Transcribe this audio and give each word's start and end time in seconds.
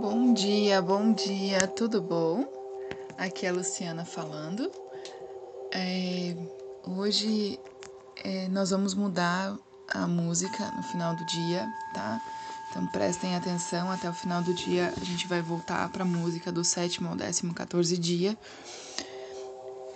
Bom 0.00 0.32
dia, 0.32 0.80
bom 0.80 1.12
dia, 1.12 1.66
tudo 1.66 2.00
bom? 2.00 2.50
Aqui 3.18 3.44
é 3.44 3.50
a 3.50 3.52
Luciana 3.52 4.02
falando. 4.02 4.72
É, 5.70 6.34
hoje 6.88 7.60
é, 8.24 8.48
nós 8.48 8.70
vamos 8.70 8.94
mudar 8.94 9.54
a 9.92 10.06
música 10.06 10.72
no 10.74 10.82
final 10.84 11.14
do 11.14 11.26
dia, 11.26 11.68
tá? 11.92 12.18
Então 12.70 12.86
prestem 12.86 13.36
atenção, 13.36 13.90
até 13.90 14.08
o 14.08 14.14
final 14.14 14.42
do 14.42 14.54
dia 14.54 14.90
a 14.98 15.04
gente 15.04 15.28
vai 15.28 15.42
voltar 15.42 15.86
para 15.90 16.02
a 16.02 16.06
música 16.06 16.50
do 16.50 16.64
sétimo 16.64 17.10
ao 17.10 17.14
décimo 17.14 17.52
14 17.52 17.98
dia. 17.98 18.38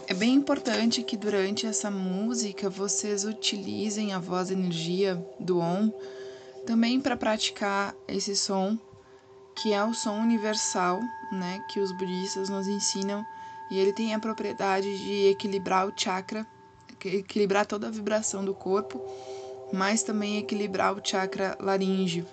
É 0.07 0.13
bem 0.13 0.35
importante 0.35 1.03
que 1.03 1.17
durante 1.17 1.67
essa 1.67 1.91
música 1.91 2.69
vocês 2.69 3.25
utilizem 3.25 4.13
a 4.13 4.19
voz 4.19 4.51
energia 4.51 5.17
do 5.41 5.61
OM 5.61 5.91
também 6.67 7.01
para 7.01 7.17
praticar 7.17 7.95
esse 8.07 8.37
som 8.37 8.79
que 9.57 9.73
é 9.73 9.85
o 9.85 9.95
som 9.95 10.19
universal, 10.19 11.01
né, 11.31 11.61
que 11.69 11.81
os 11.81 11.93
budistas 11.93 12.49
nos 12.49 12.67
ensinam, 12.69 13.25
e 13.71 13.79
ele 13.79 13.93
tem 13.93 14.15
a 14.15 14.19
propriedade 14.19 14.99
de 14.99 15.29
equilibrar 15.29 15.87
o 15.87 15.93
chakra, 15.97 16.47
equilibrar 17.05 17.67
toda 17.67 17.89
a 17.89 17.91
vibração 17.91 18.45
do 18.45 18.55
corpo, 18.55 19.01
mas 19.73 20.03
também 20.03 20.39
equilibrar 20.39 20.95
o 20.95 21.01
chakra 21.05 21.57
laríngeo. 21.61 22.27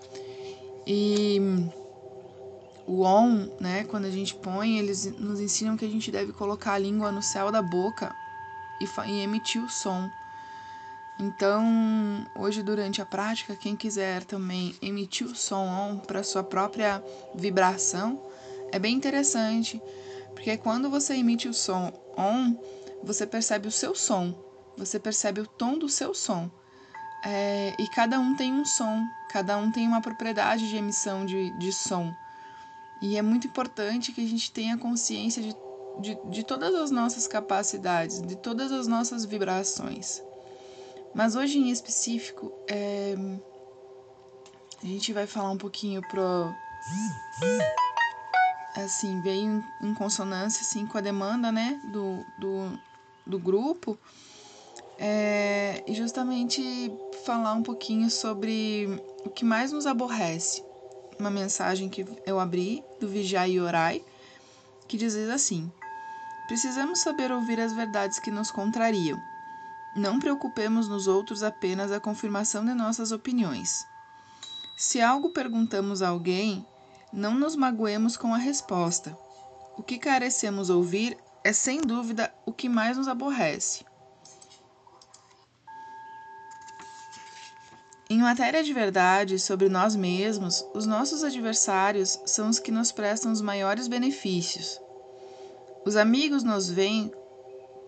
E 0.85 1.39
o 2.87 3.01
OM, 3.01 3.49
né, 3.59 3.85
quando 3.85 4.05
a 4.05 4.09
gente 4.09 4.35
põe, 4.35 4.77
eles 4.77 5.05
nos 5.17 5.39
ensinam 5.39 5.77
que 5.77 5.85
a 5.85 5.89
gente 5.89 6.11
deve 6.11 6.33
colocar 6.33 6.73
a 6.73 6.77
língua 6.77 7.11
no 7.11 7.21
céu 7.21 7.51
da 7.51 7.61
boca 7.61 8.13
e, 8.79 9.09
e 9.09 9.21
emitir 9.21 9.63
o 9.63 9.69
som. 9.69 10.09
Então, 11.21 12.25
hoje 12.35 12.63
durante 12.63 12.99
a 12.99 13.05
prática, 13.05 13.55
quem 13.55 13.75
quiser 13.75 14.23
também 14.23 14.75
emitir 14.81 15.27
o 15.27 15.35
som 15.35 15.67
on 15.67 15.99
para 15.99 16.23
sua 16.23 16.43
própria 16.43 17.03
vibração, 17.35 18.19
é 18.71 18.79
bem 18.79 18.95
interessante, 18.95 19.79
porque 20.33 20.57
quando 20.57 20.89
você 20.89 21.13
emite 21.13 21.47
o 21.47 21.53
som 21.53 21.93
on, 22.17 22.55
você 23.03 23.27
percebe 23.27 23.67
o 23.67 23.71
seu 23.71 23.93
som, 23.93 24.33
você 24.75 24.97
percebe 24.97 25.41
o 25.41 25.45
tom 25.45 25.77
do 25.77 25.87
seu 25.87 26.11
som. 26.15 26.49
É, 27.23 27.75
e 27.77 27.87
cada 27.87 28.19
um 28.19 28.35
tem 28.35 28.51
um 28.51 28.65
som, 28.65 29.05
cada 29.29 29.55
um 29.59 29.71
tem 29.71 29.87
uma 29.87 30.01
propriedade 30.01 30.67
de 30.67 30.75
emissão 30.75 31.23
de, 31.23 31.51
de 31.59 31.71
som. 31.71 32.11
E 32.99 33.15
é 33.15 33.21
muito 33.21 33.45
importante 33.45 34.11
que 34.11 34.25
a 34.25 34.27
gente 34.27 34.51
tenha 34.51 34.75
consciência 34.75 35.43
de, 35.43 35.55
de, 35.99 36.17
de 36.31 36.43
todas 36.43 36.73
as 36.73 36.89
nossas 36.89 37.27
capacidades, 37.27 38.19
de 38.23 38.35
todas 38.37 38.71
as 38.71 38.87
nossas 38.87 39.23
vibrações. 39.23 40.23
Mas 41.13 41.35
hoje 41.35 41.59
em 41.59 41.69
específico, 41.69 42.53
é, 42.69 43.15
a 44.81 44.85
gente 44.85 45.11
vai 45.11 45.27
falar 45.27 45.51
um 45.51 45.57
pouquinho 45.57 46.01
pro. 46.01 46.53
Assim, 48.75 49.19
veio 49.21 49.63
em 49.81 49.93
consonância 49.93 50.61
assim, 50.61 50.85
com 50.87 50.97
a 50.97 51.01
demanda 51.01 51.51
né, 51.51 51.79
do, 51.91 52.25
do, 52.39 52.79
do 53.27 53.37
grupo. 53.39 53.99
É, 54.97 55.83
e 55.85 55.93
justamente 55.93 56.91
falar 57.25 57.53
um 57.53 57.63
pouquinho 57.63 58.09
sobre 58.09 58.87
o 59.25 59.29
que 59.29 59.43
mais 59.43 59.71
nos 59.71 59.85
aborrece. 59.85 60.63
Uma 61.19 61.29
mensagem 61.29 61.89
que 61.89 62.05
eu 62.25 62.39
abri 62.39 62.83
do 62.99 63.11
e 63.13 63.59
Orai, 63.59 64.03
que 64.87 64.97
diz 64.97 65.15
assim: 65.15 65.69
Precisamos 66.47 66.99
saber 66.99 67.31
ouvir 67.31 67.59
as 67.59 67.73
verdades 67.73 68.17
que 68.19 68.31
nos 68.31 68.49
contrariam 68.49 69.30
não 69.95 70.19
preocupemos 70.19 70.87
nos 70.87 71.07
outros 71.07 71.43
apenas 71.43 71.91
a 71.91 71.99
confirmação 71.99 72.63
de 72.65 72.73
nossas 72.73 73.11
opiniões. 73.11 73.85
Se 74.77 75.01
algo 75.01 75.29
perguntamos 75.29 76.01
a 76.01 76.09
alguém, 76.09 76.65
não 77.11 77.35
nos 77.35 77.55
magoemos 77.55 78.15
com 78.15 78.33
a 78.33 78.37
resposta. 78.37 79.17
O 79.77 79.83
que 79.83 79.97
carecemos 79.97 80.69
ouvir 80.69 81.17
é 81.43 81.51
sem 81.51 81.81
dúvida 81.81 82.33
o 82.45 82.53
que 82.53 82.69
mais 82.69 82.97
nos 82.97 83.07
aborrece. 83.07 83.85
Em 88.09 88.19
matéria 88.19 88.61
de 88.61 88.73
verdade 88.73 89.39
sobre 89.39 89.69
nós 89.69 89.95
mesmos, 89.95 90.65
os 90.73 90.85
nossos 90.85 91.23
adversários 91.23 92.19
são 92.25 92.49
os 92.49 92.59
que 92.59 92.71
nos 92.71 92.91
prestam 92.91 93.31
os 93.31 93.39
maiores 93.41 93.87
benefícios. 93.87 94.79
Os 95.85 95.95
amigos 95.95 96.43
nos 96.43 96.69
veem 96.69 97.11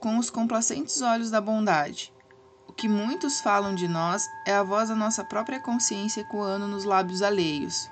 com 0.04 0.18
os 0.18 0.30
complacentes 0.30 1.02
olhos 1.02 1.32
da 1.32 1.40
bondade. 1.40 2.12
O 2.68 2.74
que 2.74 2.90
muitos 2.90 3.40
falam 3.40 3.74
de 3.74 3.88
nós 3.88 4.30
é 4.46 4.52
a 4.52 4.62
voz 4.62 4.90
da 4.90 4.96
nossa 4.96 5.24
própria 5.24 5.62
consciência 5.62 6.20
ecoando 6.20 6.68
nos 6.68 6.84
lábios 6.84 7.22
alheios. 7.22 7.90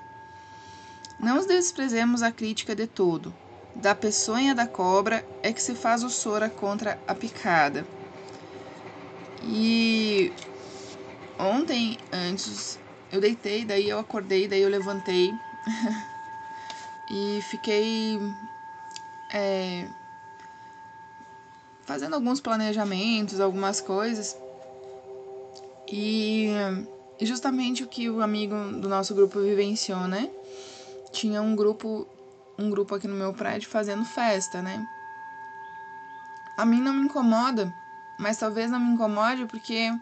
Não 1.18 1.46
desprezemos 1.46 2.22
a 2.22 2.30
crítica 2.30 2.76
de 2.76 2.86
todo. 2.86 3.34
Da 3.74 3.94
peçonha 3.94 4.54
da 4.54 4.66
cobra 4.66 5.26
é 5.42 5.54
que 5.54 5.62
se 5.62 5.74
faz 5.74 6.04
o 6.04 6.10
sora 6.10 6.50
contra 6.50 7.00
a 7.08 7.14
picada. 7.14 7.86
E 9.42 10.30
ontem, 11.38 11.96
antes, 12.12 12.78
eu 13.10 13.22
deitei, 13.22 13.64
daí 13.64 13.88
eu 13.88 13.98
acordei, 13.98 14.46
daí 14.46 14.60
eu 14.60 14.68
levantei 14.68 15.32
e 17.10 17.40
fiquei 17.48 18.20
é, 19.32 19.86
fazendo 21.86 22.14
alguns 22.14 22.40
planejamentos, 22.40 23.40
algumas 23.40 23.80
coisas. 23.80 24.36
E, 25.88 26.48
justamente 27.20 27.82
o 27.82 27.86
que 27.86 28.08
o 28.08 28.22
amigo 28.22 28.54
do 28.80 28.88
nosso 28.88 29.14
grupo 29.14 29.40
vivenciou, 29.40 30.08
né? 30.08 30.30
Tinha 31.10 31.42
um 31.42 31.54
grupo, 31.54 32.06
um 32.58 32.70
grupo 32.70 32.94
aqui 32.94 33.06
no 33.06 33.14
meu 33.14 33.32
prédio 33.32 33.68
fazendo 33.68 34.04
festa, 34.04 34.62
né? 34.62 34.86
A 36.56 36.64
mim 36.64 36.80
não 36.80 36.94
me 36.94 37.04
incomoda, 37.04 37.72
mas 38.18 38.38
talvez 38.38 38.70
não 38.70 38.80
me 38.80 38.92
incomode 38.92 39.46
porque 39.46 39.92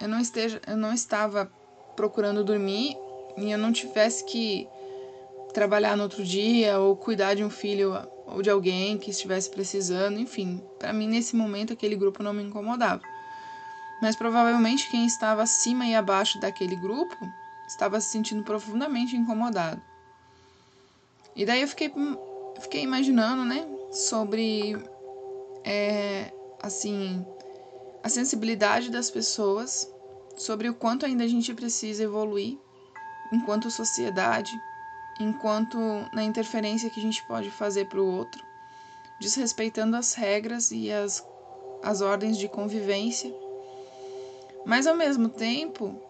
eu 0.00 0.08
não 0.08 0.20
esteja, 0.20 0.60
eu 0.66 0.76
não 0.76 0.92
estava 0.92 1.50
procurando 1.96 2.44
dormir 2.44 2.96
e 3.36 3.50
eu 3.50 3.58
não 3.58 3.72
tivesse 3.72 4.24
que 4.24 4.68
trabalhar 5.52 5.96
no 5.96 6.04
outro 6.04 6.24
dia 6.24 6.78
ou 6.78 6.96
cuidar 6.96 7.34
de 7.34 7.42
um 7.42 7.50
filho 7.50 7.94
ou 8.30 8.42
de 8.42 8.50
alguém 8.50 8.98
que 8.98 9.10
estivesse 9.10 9.50
precisando, 9.50 10.18
enfim, 10.18 10.62
para 10.78 10.92
mim 10.92 11.08
nesse 11.08 11.34
momento 11.34 11.72
aquele 11.72 11.96
grupo 11.96 12.22
não 12.22 12.32
me 12.32 12.42
incomodava. 12.42 13.02
Mas 14.00 14.14
provavelmente 14.14 14.88
quem 14.90 15.06
estava 15.06 15.42
acima 15.42 15.86
e 15.86 15.94
abaixo 15.94 16.40
daquele 16.40 16.76
grupo 16.76 17.16
estava 17.66 18.00
se 18.00 18.10
sentindo 18.10 18.42
profundamente 18.42 19.16
incomodado. 19.16 19.80
E 21.34 21.44
daí 21.44 21.62
eu 21.62 21.68
fiquei, 21.68 21.92
fiquei 22.60 22.82
imaginando, 22.82 23.44
né, 23.44 23.66
sobre, 23.92 24.76
é, 25.64 26.32
assim, 26.62 27.24
a 28.02 28.08
sensibilidade 28.08 28.90
das 28.90 29.10
pessoas, 29.10 29.90
sobre 30.36 30.68
o 30.68 30.74
quanto 30.74 31.04
ainda 31.04 31.24
a 31.24 31.28
gente 31.28 31.52
precisa 31.54 32.04
evoluir 32.04 32.58
enquanto 33.32 33.70
sociedade, 33.70 34.52
enquanto 35.18 35.78
na 36.12 36.22
interferência 36.22 36.90
que 36.90 37.00
a 37.00 37.02
gente 37.02 37.22
pode 37.24 37.50
fazer 37.50 37.86
para 37.86 38.00
o 38.00 38.06
outro, 38.06 38.44
desrespeitando 39.20 39.96
as 39.96 40.14
regras 40.14 40.70
e 40.70 40.92
as, 40.92 41.26
as 41.82 42.00
ordens 42.00 42.38
de 42.38 42.48
convivência, 42.48 43.34
mas 44.64 44.86
ao 44.86 44.94
mesmo 44.94 45.28
tempo 45.28 46.00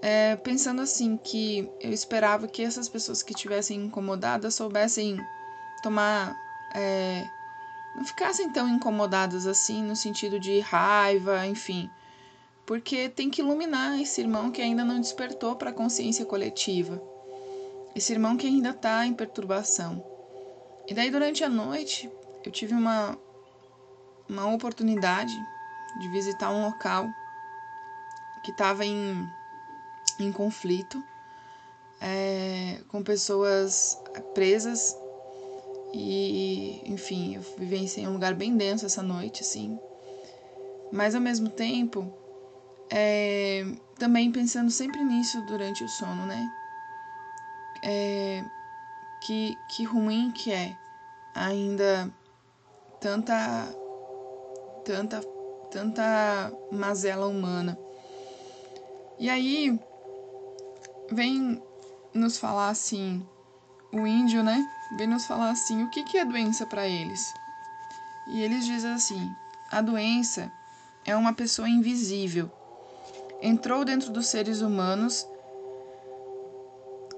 é, 0.00 0.36
pensando 0.36 0.80
assim 0.80 1.16
que 1.16 1.70
eu 1.80 1.92
esperava 1.92 2.48
que 2.48 2.62
essas 2.62 2.88
pessoas 2.88 3.22
que 3.22 3.32
estivessem 3.32 3.84
incomodadas 3.84 4.54
soubessem 4.54 5.18
tomar 5.82 6.34
é, 6.74 7.24
não 7.94 8.04
ficassem 8.04 8.50
tão 8.50 8.68
incomodadas 8.68 9.46
assim 9.46 9.82
no 9.82 9.94
sentido 9.94 10.40
de 10.40 10.60
raiva, 10.60 11.46
enfim, 11.46 11.90
porque 12.64 13.10
tem 13.10 13.28
que 13.28 13.42
iluminar 13.42 14.00
esse 14.00 14.22
irmão 14.22 14.50
que 14.50 14.62
ainda 14.62 14.82
não 14.84 14.98
despertou 14.98 15.54
para 15.56 15.68
a 15.68 15.74
consciência 15.74 16.24
coletiva 16.24 17.11
esse 17.94 18.12
irmão 18.12 18.36
que 18.36 18.46
ainda 18.46 18.70
está 18.70 19.06
em 19.06 19.14
perturbação. 19.14 20.04
E 20.86 20.94
daí 20.94 21.10
durante 21.10 21.44
a 21.44 21.48
noite 21.48 22.10
eu 22.44 22.50
tive 22.50 22.74
uma, 22.74 23.18
uma 24.28 24.52
oportunidade 24.52 25.34
de 26.00 26.08
visitar 26.08 26.50
um 26.50 26.64
local 26.64 27.08
que 28.42 28.50
estava 28.50 28.84
em, 28.84 29.28
em 30.18 30.32
conflito, 30.32 31.02
é, 32.00 32.80
com 32.88 33.02
pessoas 33.02 33.96
presas 34.34 34.96
e, 35.94 36.82
enfim, 36.86 37.36
eu 37.36 37.42
vivenciei 37.58 38.06
um 38.08 38.14
lugar 38.14 38.34
bem 38.34 38.56
denso 38.56 38.86
essa 38.86 39.02
noite, 39.02 39.42
assim. 39.42 39.78
Mas 40.90 41.14
ao 41.14 41.20
mesmo 41.20 41.48
tempo, 41.50 42.12
é, 42.90 43.64
também 43.98 44.32
pensando 44.32 44.70
sempre 44.70 45.04
nisso 45.04 45.40
durante 45.42 45.84
o 45.84 45.88
sono, 45.88 46.26
né? 46.26 46.50
É, 47.82 48.44
que, 49.20 49.58
que 49.68 49.84
ruim 49.84 50.30
que 50.30 50.52
é 50.52 50.76
ainda 51.34 52.12
tanta 53.00 53.68
tanta 54.84 55.20
tanta 55.70 56.52
mazela 56.70 57.26
humana. 57.26 57.78
E 59.18 59.30
aí 59.30 59.78
vem 61.10 61.62
nos 62.14 62.38
falar 62.38 62.68
assim 62.68 63.26
o 63.92 64.06
índio, 64.06 64.42
né, 64.42 64.66
vem 64.96 65.06
nos 65.06 65.26
falar 65.26 65.50
assim: 65.50 65.84
o 65.84 65.90
que, 65.90 66.02
que 66.02 66.18
é 66.18 66.24
doença 66.24 66.66
para 66.66 66.88
eles? 66.88 67.34
E 68.28 68.40
eles 68.40 68.64
dizem 68.64 68.92
assim: 68.92 69.34
a 69.70 69.80
doença 69.80 70.50
é 71.04 71.14
uma 71.14 71.32
pessoa 71.32 71.68
invisível. 71.68 72.50
Entrou 73.40 73.84
dentro 73.84 74.10
dos 74.10 74.28
seres 74.28 74.60
humanos 74.60 75.26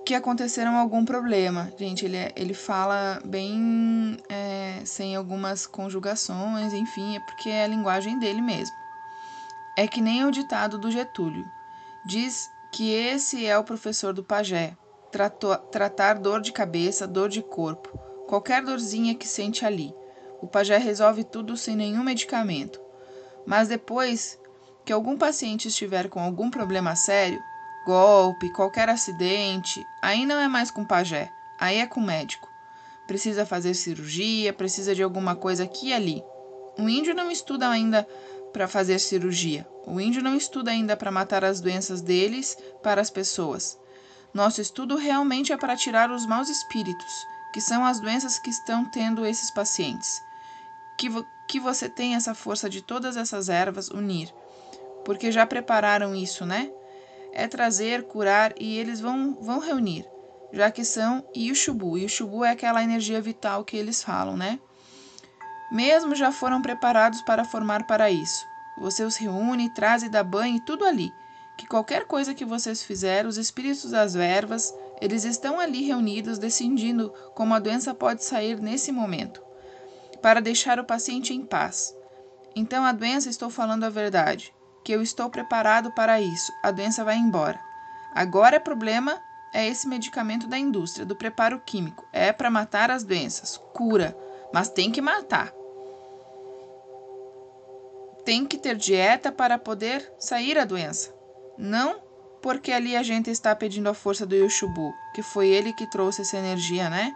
que 0.05 0.15
aconteceram 0.15 0.77
algum 0.77 1.05
problema. 1.05 1.73
Gente, 1.79 2.05
ele, 2.05 2.17
é, 2.17 2.33
ele 2.37 2.53
fala 2.53 3.21
bem 3.25 4.19
é, 4.29 4.81
sem 4.85 5.17
algumas 5.17 5.67
conjugações, 5.67 6.73
enfim, 6.73 7.17
é 7.17 7.21
porque 7.21 7.49
é 7.49 7.65
a 7.65 7.69
linguagem 7.69 8.19
dele 8.19 8.43
mesmo. 8.43 8.77
É 9.77 9.89
que 9.89 10.01
nem 10.01 10.25
o 10.25 10.31
ditado 10.31 10.79
do 10.79 10.91
Getúlio. 10.91 11.45
Diz 12.05 12.51
que 12.71 12.93
esse 12.93 13.47
é 13.47 13.57
o 13.59 13.65
professor 13.65 14.13
do 14.13 14.23
pajé. 14.23 14.77
Tratou, 15.11 15.57
tratar 15.57 16.19
dor 16.19 16.41
de 16.41 16.53
cabeça, 16.53 17.07
dor 17.07 17.29
de 17.29 17.41
corpo, 17.41 17.99
qualquer 18.29 18.63
dorzinha 18.63 19.15
que 19.15 19.27
sente 19.27 19.65
ali. 19.65 19.95
O 20.43 20.47
pajé 20.47 20.77
resolve 20.77 21.25
tudo 21.25 21.57
sem 21.57 21.75
nenhum 21.75 22.03
medicamento. 22.03 22.81
Mas 23.47 23.69
depois 23.69 24.39
que 24.85 24.93
algum 24.93 25.17
paciente 25.17 25.69
estiver 25.69 26.09
com 26.09 26.21
algum 26.21 26.51
problema 26.51 26.95
sério, 26.95 27.41
golpe, 27.85 28.51
qualquer 28.51 28.89
acidente, 28.89 29.87
aí 30.01 30.25
não 30.27 30.39
é 30.39 30.49
mais 30.49 30.71
com 30.71 30.85
pajé, 30.85 31.31
aí 31.59 31.79
é 31.79 31.87
com 31.87 32.01
médico. 32.01 32.49
Precisa 33.07 33.45
fazer 33.45 33.75
cirurgia, 33.75 34.53
precisa 34.53 34.95
de 34.95 35.03
alguma 35.03 35.37
coisa 35.37 35.65
aqui 35.65 35.89
e 35.89 35.93
ali. 35.93 36.25
O 36.79 36.89
índio 36.89 37.15
não 37.15 37.31
estuda 37.31 37.69
ainda 37.69 38.07
para 38.53 38.67
fazer 38.67 38.99
cirurgia. 38.99 39.67
O 39.87 40.01
índio 40.01 40.23
não 40.23 40.35
estuda 40.35 40.71
ainda 40.71 40.97
para 40.97 41.11
matar 41.11 41.45
as 41.45 41.61
doenças 41.61 42.01
deles 42.01 42.57
para 42.83 43.01
as 43.01 43.11
pessoas. 43.11 43.79
Nosso 44.33 44.61
estudo 44.61 44.97
realmente 44.97 45.53
é 45.53 45.57
para 45.57 45.77
tirar 45.77 46.11
os 46.11 46.27
maus 46.27 46.49
espíritos, 46.49 47.27
que 47.53 47.61
são 47.61 47.85
as 47.85 48.01
doenças 48.01 48.39
que 48.39 48.51
estão 48.51 48.85
tendo 48.85 49.25
esses 49.27 49.51
pacientes. 49.51 50.23
Que, 50.97 51.09
vo 51.09 51.25
que 51.47 51.61
você 51.61 51.89
tem 51.89 52.15
essa 52.15 52.35
força 52.35 52.71
de 52.71 52.81
todas 52.81 53.17
essas 53.17 53.49
ervas 53.49 53.91
unir, 53.91 54.33
porque 55.05 55.31
já 55.31 55.45
prepararam 55.45 56.15
isso, 56.15 56.47
né? 56.47 56.71
É 57.37 57.49
trazer, 57.49 58.05
curar 58.05 58.55
e 58.59 58.79
eles 58.79 59.01
vão, 59.01 59.37
vão 59.41 59.59
reunir, 59.59 60.07
já 60.53 60.71
que 60.71 60.85
são 60.85 61.27
Yushubu. 61.37 61.99
Yushubu 61.99 62.45
é 62.45 62.51
aquela 62.51 62.83
energia 62.83 63.21
vital 63.21 63.65
que 63.65 63.77
eles 63.77 64.03
falam, 64.03 64.37
né? 64.37 64.61
Mesmo 65.73 66.15
já 66.15 66.31
foram 66.31 66.63
preparados 66.63 67.21
para 67.23 67.45
formar 67.45 67.87
para 67.89 68.09
isso. 68.09 68.47
Você 68.79 69.03
os 69.03 69.17
reúne, 69.17 69.75
traz 69.75 70.05
e 70.05 70.09
dá 70.09 70.23
banho 70.23 70.57
e 70.57 70.65
tudo 70.65 70.85
ali. 70.85 71.11
Que 71.59 71.67
qualquer 71.67 72.07
coisa 72.07 72.35
que 72.35 72.45
vocês 72.45 72.83
fizerem, 72.83 73.29
os 73.29 73.37
espíritos 73.37 73.91
das 73.91 74.15
ervas, 74.15 74.73
eles 75.01 75.25
estão 75.25 75.59
ali 75.59 75.83
reunidos 75.83 76.39
decidindo 76.39 77.13
como 77.35 77.53
a 77.55 77.59
doença 77.59 77.93
pode 77.93 78.25
sair 78.25 78.61
nesse 78.61 78.93
momento 78.93 79.43
para 80.23 80.41
deixar 80.41 80.79
o 80.79 80.85
paciente 80.85 81.35
em 81.35 81.45
paz. 81.45 81.95
Então 82.57 82.85
a 82.85 82.93
doença, 82.93 83.29
estou 83.29 83.51
falando 83.51 83.85
a 83.85 83.91
verdade, 83.91 84.55
que 84.85 84.93
eu 84.93 85.03
estou 85.03 85.31
preparado 85.31 85.91
para 85.91 86.21
isso. 86.21 86.53
A 86.63 86.71
doença 86.71 87.03
vai 87.03 87.17
embora. 87.17 87.59
Agora 88.15 88.57
é 88.57 88.61
problema 88.61 89.21
é 89.53 89.69
esse 89.69 89.87
medicamento 89.87 90.49
da 90.49 90.59
indústria, 90.59 91.07
do 91.07 91.15
preparo 91.15 91.61
químico. 91.65 92.05
É 92.13 92.33
para 92.33 92.51
matar 92.51 92.91
as 92.91 93.05
doenças, 93.05 93.57
cura, 93.73 94.17
mas 94.53 94.69
tem 94.69 94.91
que 94.91 95.01
matar. 95.01 95.53
Tem 98.25 98.45
que 98.45 98.59
ter 98.59 98.77
dieta 98.77 99.31
para 99.31 99.59
poder 99.59 100.13
sair 100.19 100.59
a 100.59 100.65
doença. 100.65 101.15
Não 101.57 102.03
porque 102.43 102.73
ali 102.73 102.95
a 102.95 103.03
gente 103.03 103.31
está 103.31 103.55
pedindo 103.55 103.89
a 103.89 103.95
força 103.95 104.27
do 104.27 104.35
Yoshubu, 104.35 104.93
que 105.15 105.23
foi 105.23 105.49
ele 105.49 105.73
que 105.73 105.87
trouxe 105.87 106.23
essa 106.23 106.37
energia, 106.37 106.91
né? 106.91 107.15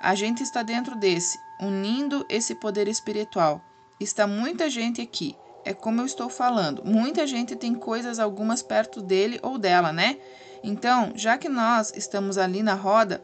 A 0.00 0.14
gente 0.14 0.42
está 0.42 0.62
dentro 0.62 0.94
desse, 0.94 1.38
unindo 1.58 2.24
esse 2.28 2.54
poder 2.54 2.86
espiritual. 2.86 3.60
Está 3.98 4.26
muita 4.26 4.70
gente 4.70 5.00
aqui. 5.00 5.34
É 5.64 5.74
como 5.74 6.00
eu 6.00 6.06
estou 6.06 6.28
falando. 6.28 6.84
Muita 6.84 7.26
gente 7.26 7.56
tem 7.56 7.74
coisas 7.74 8.18
algumas 8.18 8.62
perto 8.62 9.02
dele 9.02 9.38
ou 9.42 9.58
dela, 9.58 9.92
né? 9.92 10.18
Então, 10.62 11.12
já 11.14 11.36
que 11.38 11.48
nós 11.48 11.92
estamos 11.96 12.38
ali 12.38 12.62
na 12.62 12.74
roda, 12.74 13.22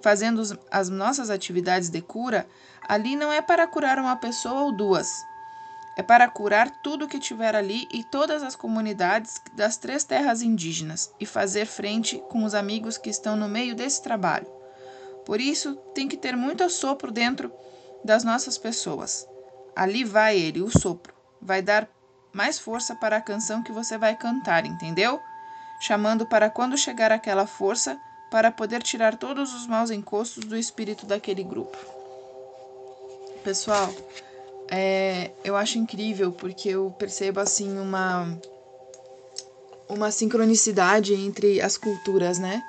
fazendo 0.00 0.42
as 0.70 0.88
nossas 0.88 1.30
atividades 1.30 1.88
de 1.88 2.00
cura, 2.00 2.46
ali 2.86 3.16
não 3.16 3.32
é 3.32 3.42
para 3.42 3.66
curar 3.66 3.98
uma 3.98 4.16
pessoa 4.16 4.62
ou 4.62 4.72
duas. 4.72 5.10
É 5.96 6.02
para 6.02 6.28
curar 6.28 6.70
tudo 6.82 7.08
que 7.08 7.18
tiver 7.18 7.56
ali 7.56 7.88
e 7.90 8.04
todas 8.04 8.42
as 8.42 8.54
comunidades 8.54 9.40
das 9.54 9.78
três 9.78 10.04
terras 10.04 10.42
indígenas 10.42 11.10
e 11.18 11.24
fazer 11.24 11.64
frente 11.64 12.22
com 12.28 12.44
os 12.44 12.54
amigos 12.54 12.98
que 12.98 13.08
estão 13.08 13.34
no 13.34 13.48
meio 13.48 13.74
desse 13.74 14.02
trabalho. 14.02 14.46
Por 15.24 15.40
isso, 15.40 15.74
tem 15.94 16.06
que 16.06 16.16
ter 16.16 16.36
muito 16.36 16.68
sopro 16.68 17.10
dentro 17.10 17.50
das 18.04 18.22
nossas 18.22 18.58
pessoas. 18.58 19.26
Ali 19.74 20.04
vai 20.04 20.38
ele, 20.38 20.60
o 20.60 20.70
sopro. 20.70 21.15
Vai 21.40 21.62
dar 21.62 21.88
mais 22.32 22.58
força 22.58 22.94
para 22.94 23.16
a 23.16 23.20
canção 23.20 23.62
que 23.62 23.72
você 23.72 23.96
vai 23.96 24.14
cantar, 24.14 24.66
entendeu? 24.66 25.20
Chamando 25.80 26.26
para 26.26 26.50
quando 26.50 26.76
chegar 26.76 27.10
aquela 27.10 27.46
força 27.46 27.98
para 28.30 28.50
poder 28.50 28.82
tirar 28.82 29.16
todos 29.16 29.54
os 29.54 29.66
maus 29.66 29.90
encostos 29.90 30.44
do 30.44 30.56
espírito 30.56 31.06
daquele 31.06 31.42
grupo. 31.42 31.76
Pessoal, 33.42 33.92
é, 34.68 35.30
eu 35.44 35.56
acho 35.56 35.78
incrível 35.78 36.32
porque 36.32 36.70
eu 36.70 36.90
percebo 36.98 37.40
assim 37.40 37.78
uma 37.78 38.26
uma 39.88 40.10
sincronicidade 40.10 41.14
entre 41.14 41.60
as 41.60 41.76
culturas, 41.78 42.38
né? 42.38 42.62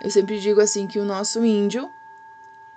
Eu 0.00 0.10
sempre 0.10 0.38
digo 0.38 0.60
assim 0.60 0.86
que 0.86 0.98
o 0.98 1.04
nosso 1.04 1.44
índio, 1.44 1.90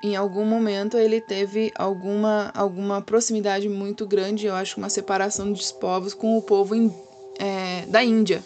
em 0.01 0.15
algum 0.15 0.45
momento, 0.45 0.97
ele 0.97 1.19
teve 1.19 1.71
alguma, 1.75 2.51
alguma 2.53 3.01
proximidade 3.01 3.67
muito 3.67 4.07
grande, 4.07 4.47
eu 4.47 4.55
acho, 4.55 4.77
uma 4.77 4.89
separação 4.89 5.51
dos 5.51 5.71
povos 5.71 6.13
com 6.13 6.37
o 6.37 6.41
povo 6.41 6.73
in, 6.75 6.93
é, 7.37 7.85
da 7.87 8.03
Índia. 8.03 8.41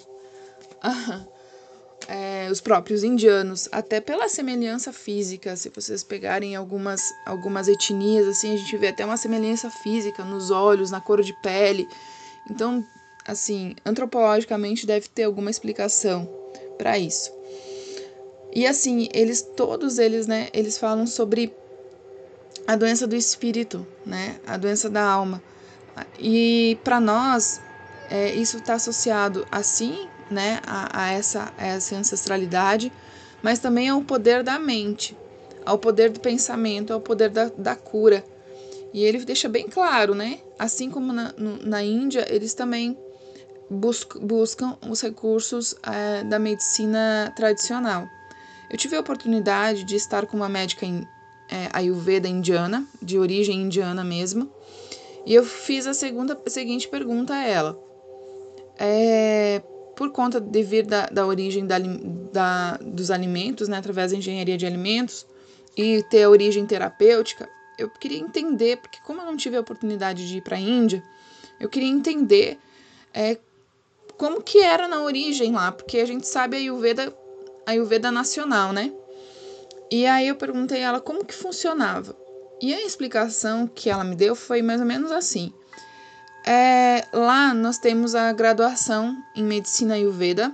é, 2.07 2.49
os 2.51 2.59
próprios 2.59 3.03
indianos, 3.03 3.69
até 3.71 4.01
pela 4.01 4.27
semelhança 4.27 4.91
física, 4.91 5.55
se 5.55 5.69
vocês 5.69 6.03
pegarem 6.03 6.55
algumas, 6.55 7.13
algumas 7.25 7.67
etnias, 7.67 8.27
assim, 8.27 8.55
a 8.55 8.57
gente 8.57 8.75
vê 8.77 8.87
até 8.87 9.05
uma 9.05 9.17
semelhança 9.17 9.69
física 9.69 10.23
nos 10.23 10.49
olhos, 10.49 10.89
na 10.89 10.99
cor 10.99 11.21
de 11.21 11.33
pele. 11.41 11.87
Então, 12.49 12.83
assim, 13.27 13.75
antropologicamente 13.85 14.87
deve 14.87 15.07
ter 15.07 15.23
alguma 15.23 15.51
explicação 15.51 16.27
para 16.77 16.97
isso. 16.97 17.31
E 18.55 18.67
assim, 18.67 19.09
eles 19.11 19.41
todos 19.41 19.97
eles, 19.97 20.27
né, 20.27 20.49
eles 20.53 20.77
falam 20.77 21.07
sobre 21.07 21.51
a 22.67 22.75
doença 22.75 23.07
do 23.07 23.15
espírito, 23.15 23.85
né, 24.05 24.37
a 24.45 24.57
doença 24.57 24.89
da 24.89 25.03
alma. 25.03 25.41
E 26.19 26.77
para 26.83 26.99
nós, 26.99 27.59
é, 28.11 28.31
isso 28.35 28.57
está 28.57 28.75
associado 28.75 29.45
assim, 29.51 30.07
né, 30.29 30.59
a, 30.67 31.05
a, 31.05 31.11
essa, 31.11 31.51
a 31.57 31.65
essa 31.65 31.95
ancestralidade, 31.95 32.91
mas 33.41 33.57
também 33.57 33.89
ao 33.89 34.03
poder 34.03 34.43
da 34.43 34.59
mente, 34.59 35.17
ao 35.65 35.79
poder 35.79 36.11
do 36.11 36.19
pensamento, 36.19 36.93
ao 36.93 37.01
poder 37.01 37.29
da, 37.29 37.49
da 37.57 37.75
cura. 37.75 38.23
E 38.93 39.03
ele 39.03 39.25
deixa 39.25 39.49
bem 39.49 39.67
claro, 39.67 40.13
né, 40.13 40.39
assim 40.59 40.91
como 40.91 41.11
na, 41.11 41.33
na 41.37 41.83
Índia, 41.83 42.27
eles 42.29 42.53
também 42.53 42.95
buscam, 43.67 44.19
buscam 44.19 44.77
os 44.87 45.01
recursos 45.01 45.73
é, 45.81 46.23
da 46.23 46.37
medicina 46.37 47.33
tradicional. 47.35 48.07
Eu 48.73 48.77
tive 48.79 48.95
a 48.95 48.99
oportunidade 48.99 49.83
de 49.83 49.95
estar 49.95 50.25
com 50.25 50.35
uma 50.35 50.49
médica 50.49 50.83
em, 50.83 51.07
é, 51.47 51.69
ayurveda 51.71 52.27
indiana, 52.27 52.83
de 52.99 53.19
origem 53.19 53.61
indiana 53.61 54.03
mesmo, 54.03 54.51
e 55.27 55.35
eu 55.35 55.45
fiz 55.45 55.85
a 55.85 55.93
segunda, 55.93 56.35
a 56.43 56.49
seguinte 56.49 56.87
pergunta 56.87 57.35
a 57.35 57.43
ela. 57.45 57.79
É, 58.79 59.61
por 59.95 60.09
conta 60.09 60.41
de 60.41 60.63
vir 60.63 60.87
da, 60.87 61.05
da 61.05 61.23
origem 61.23 61.67
da, 61.67 61.77
da, 61.77 62.77
dos 62.77 63.11
alimentos, 63.11 63.67
né, 63.67 63.77
através 63.77 64.11
da 64.11 64.17
engenharia 64.17 64.57
de 64.57 64.65
alimentos, 64.65 65.23
e 65.77 66.01
ter 66.09 66.23
a 66.23 66.29
origem 66.31 66.65
terapêutica, 66.65 67.47
eu 67.77 67.91
queria 67.91 68.17
entender, 68.17 68.77
porque 68.77 68.97
como 69.05 69.21
eu 69.21 69.25
não 69.27 69.37
tive 69.37 69.55
a 69.55 69.61
oportunidade 69.61 70.27
de 70.27 70.37
ir 70.37 70.41
para 70.41 70.57
a 70.57 70.59
Índia, 70.59 71.03
eu 71.59 71.69
queria 71.69 71.89
entender 71.89 72.57
é, 73.13 73.37
como 74.17 74.41
que 74.41 74.63
era 74.63 74.87
na 74.87 75.03
origem 75.03 75.51
lá, 75.51 75.71
porque 75.71 75.99
a 75.99 76.05
gente 76.07 76.27
sabe 76.27 76.57
a 76.57 76.59
Ayurveda 76.59 77.15
Ayurveda 77.65 78.11
nacional, 78.11 78.73
né? 78.73 78.91
E 79.91 80.05
aí 80.05 80.27
eu 80.27 80.35
perguntei 80.35 80.83
a 80.83 80.87
ela 80.87 81.01
como 81.01 81.25
que 81.25 81.33
funcionava. 81.33 82.15
E 82.61 82.73
a 82.73 82.85
explicação 82.85 83.67
que 83.67 83.89
ela 83.89 84.03
me 84.03 84.15
deu 84.15 84.35
foi 84.35 84.61
mais 84.61 84.79
ou 84.79 84.87
menos 84.87 85.11
assim. 85.11 85.53
É, 86.45 87.05
lá 87.13 87.53
nós 87.53 87.77
temos 87.77 88.15
a 88.15 88.31
graduação 88.33 89.15
em 89.35 89.43
medicina 89.43 89.93
Ayurveda, 89.93 90.53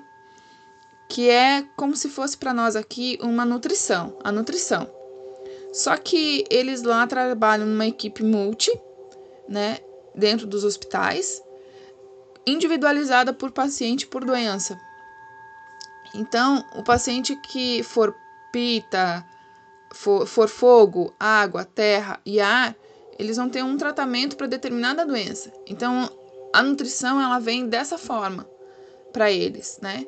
que 1.07 1.29
é 1.29 1.63
como 1.75 1.95
se 1.95 2.09
fosse 2.09 2.37
para 2.37 2.53
nós 2.53 2.75
aqui 2.75 3.17
uma 3.21 3.43
nutrição, 3.43 4.17
a 4.23 4.31
nutrição. 4.31 4.89
Só 5.73 5.97
que 5.97 6.45
eles 6.49 6.83
lá 6.83 7.05
trabalham 7.07 7.65
numa 7.65 7.87
equipe 7.87 8.23
multi, 8.23 8.71
né, 9.47 9.79
dentro 10.13 10.45
dos 10.45 10.63
hospitais, 10.63 11.41
individualizada 12.45 13.33
por 13.33 13.51
paciente 13.51 14.05
por 14.05 14.23
doença. 14.23 14.79
Então, 16.13 16.63
o 16.75 16.83
paciente 16.83 17.35
que 17.35 17.83
for 17.83 18.15
pita, 18.51 19.25
for, 19.93 20.25
for 20.25 20.47
fogo, 20.47 21.13
água, 21.19 21.63
terra 21.63 22.19
e 22.25 22.39
ar, 22.39 22.75
eles 23.17 23.37
vão 23.37 23.49
ter 23.49 23.63
um 23.63 23.77
tratamento 23.77 24.37
para 24.37 24.47
determinada 24.47 25.05
doença. 25.05 25.51
Então, 25.67 26.09
a 26.53 26.63
nutrição 26.63 27.21
ela 27.21 27.39
vem 27.39 27.67
dessa 27.67 27.97
forma 27.97 28.47
para 29.11 29.31
eles, 29.31 29.79
né? 29.81 30.05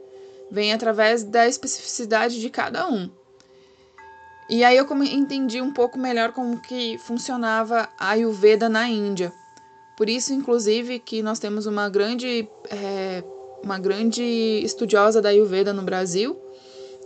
Vem 0.50 0.74
através 0.74 1.24
da 1.24 1.48
especificidade 1.48 2.39
de 2.39 2.50
cada 2.50 2.88
um. 2.88 3.10
E 4.50 4.63
aí 4.63 4.75
eu 4.75 4.86
entendi 5.03 5.62
um 5.62 5.72
pouco 5.72 5.98
melhor 5.98 6.34
como 6.34 6.60
que 6.60 6.98
funcionava 6.98 7.88
a 7.98 8.10
Ayurveda 8.10 8.67
na 8.67 8.88
Índia. 8.89 9.31
Por 9.96 10.10
isso, 10.10 10.34
inclusive, 10.34 11.00
que 11.00 11.22
nós 11.22 11.39
temos 11.39 11.65
uma 11.65 11.88
grande, 11.88 12.50
é, 12.70 13.24
uma 13.63 13.80
grande 13.80 14.24
estudiosa 14.63 15.22
da 15.22 15.30
Ayurveda 15.30 15.74
no 15.74 15.82
Brasil, 15.82 16.39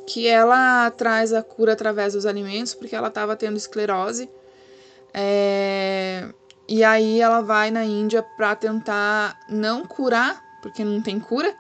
que 0.06 0.28
ela 0.28 0.90
traz 0.92 1.34
a 1.34 1.42
cura 1.42 1.74
através 1.74 2.14
dos 2.14 2.26
alimentos, 2.26 2.74
porque 2.74 2.96
ela 2.96 3.08
estava 3.08 3.36
tendo 3.36 3.58
esclerose. 3.58 4.30
É, 5.14 6.28
e 6.68 6.84
aí 6.84 7.22
ela 7.22 7.42
vai 7.42 7.72
na 7.72 7.84
Índia 7.84 8.24
para 8.36 8.56
tentar 8.56 9.40
não 9.50 9.86
curar, 9.86 10.44
porque 10.62 10.84
não 10.84 11.02
tem 11.02 11.20
cura, 11.20 11.56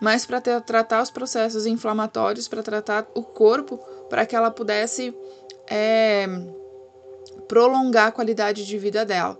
mas 0.00 0.26
para 0.26 0.40
tratar 0.40 1.02
os 1.02 1.10
processos 1.10 1.66
inflamatórios, 1.66 2.48
para 2.48 2.62
tratar 2.62 3.06
o 3.14 3.22
corpo, 3.22 3.78
para 4.08 4.26
que 4.26 4.34
ela 4.34 4.50
pudesse 4.50 5.14
é, 5.70 6.26
prolongar 7.48 8.08
a 8.08 8.12
qualidade 8.12 8.66
de 8.66 8.78
vida 8.78 9.04
dela. 9.04 9.38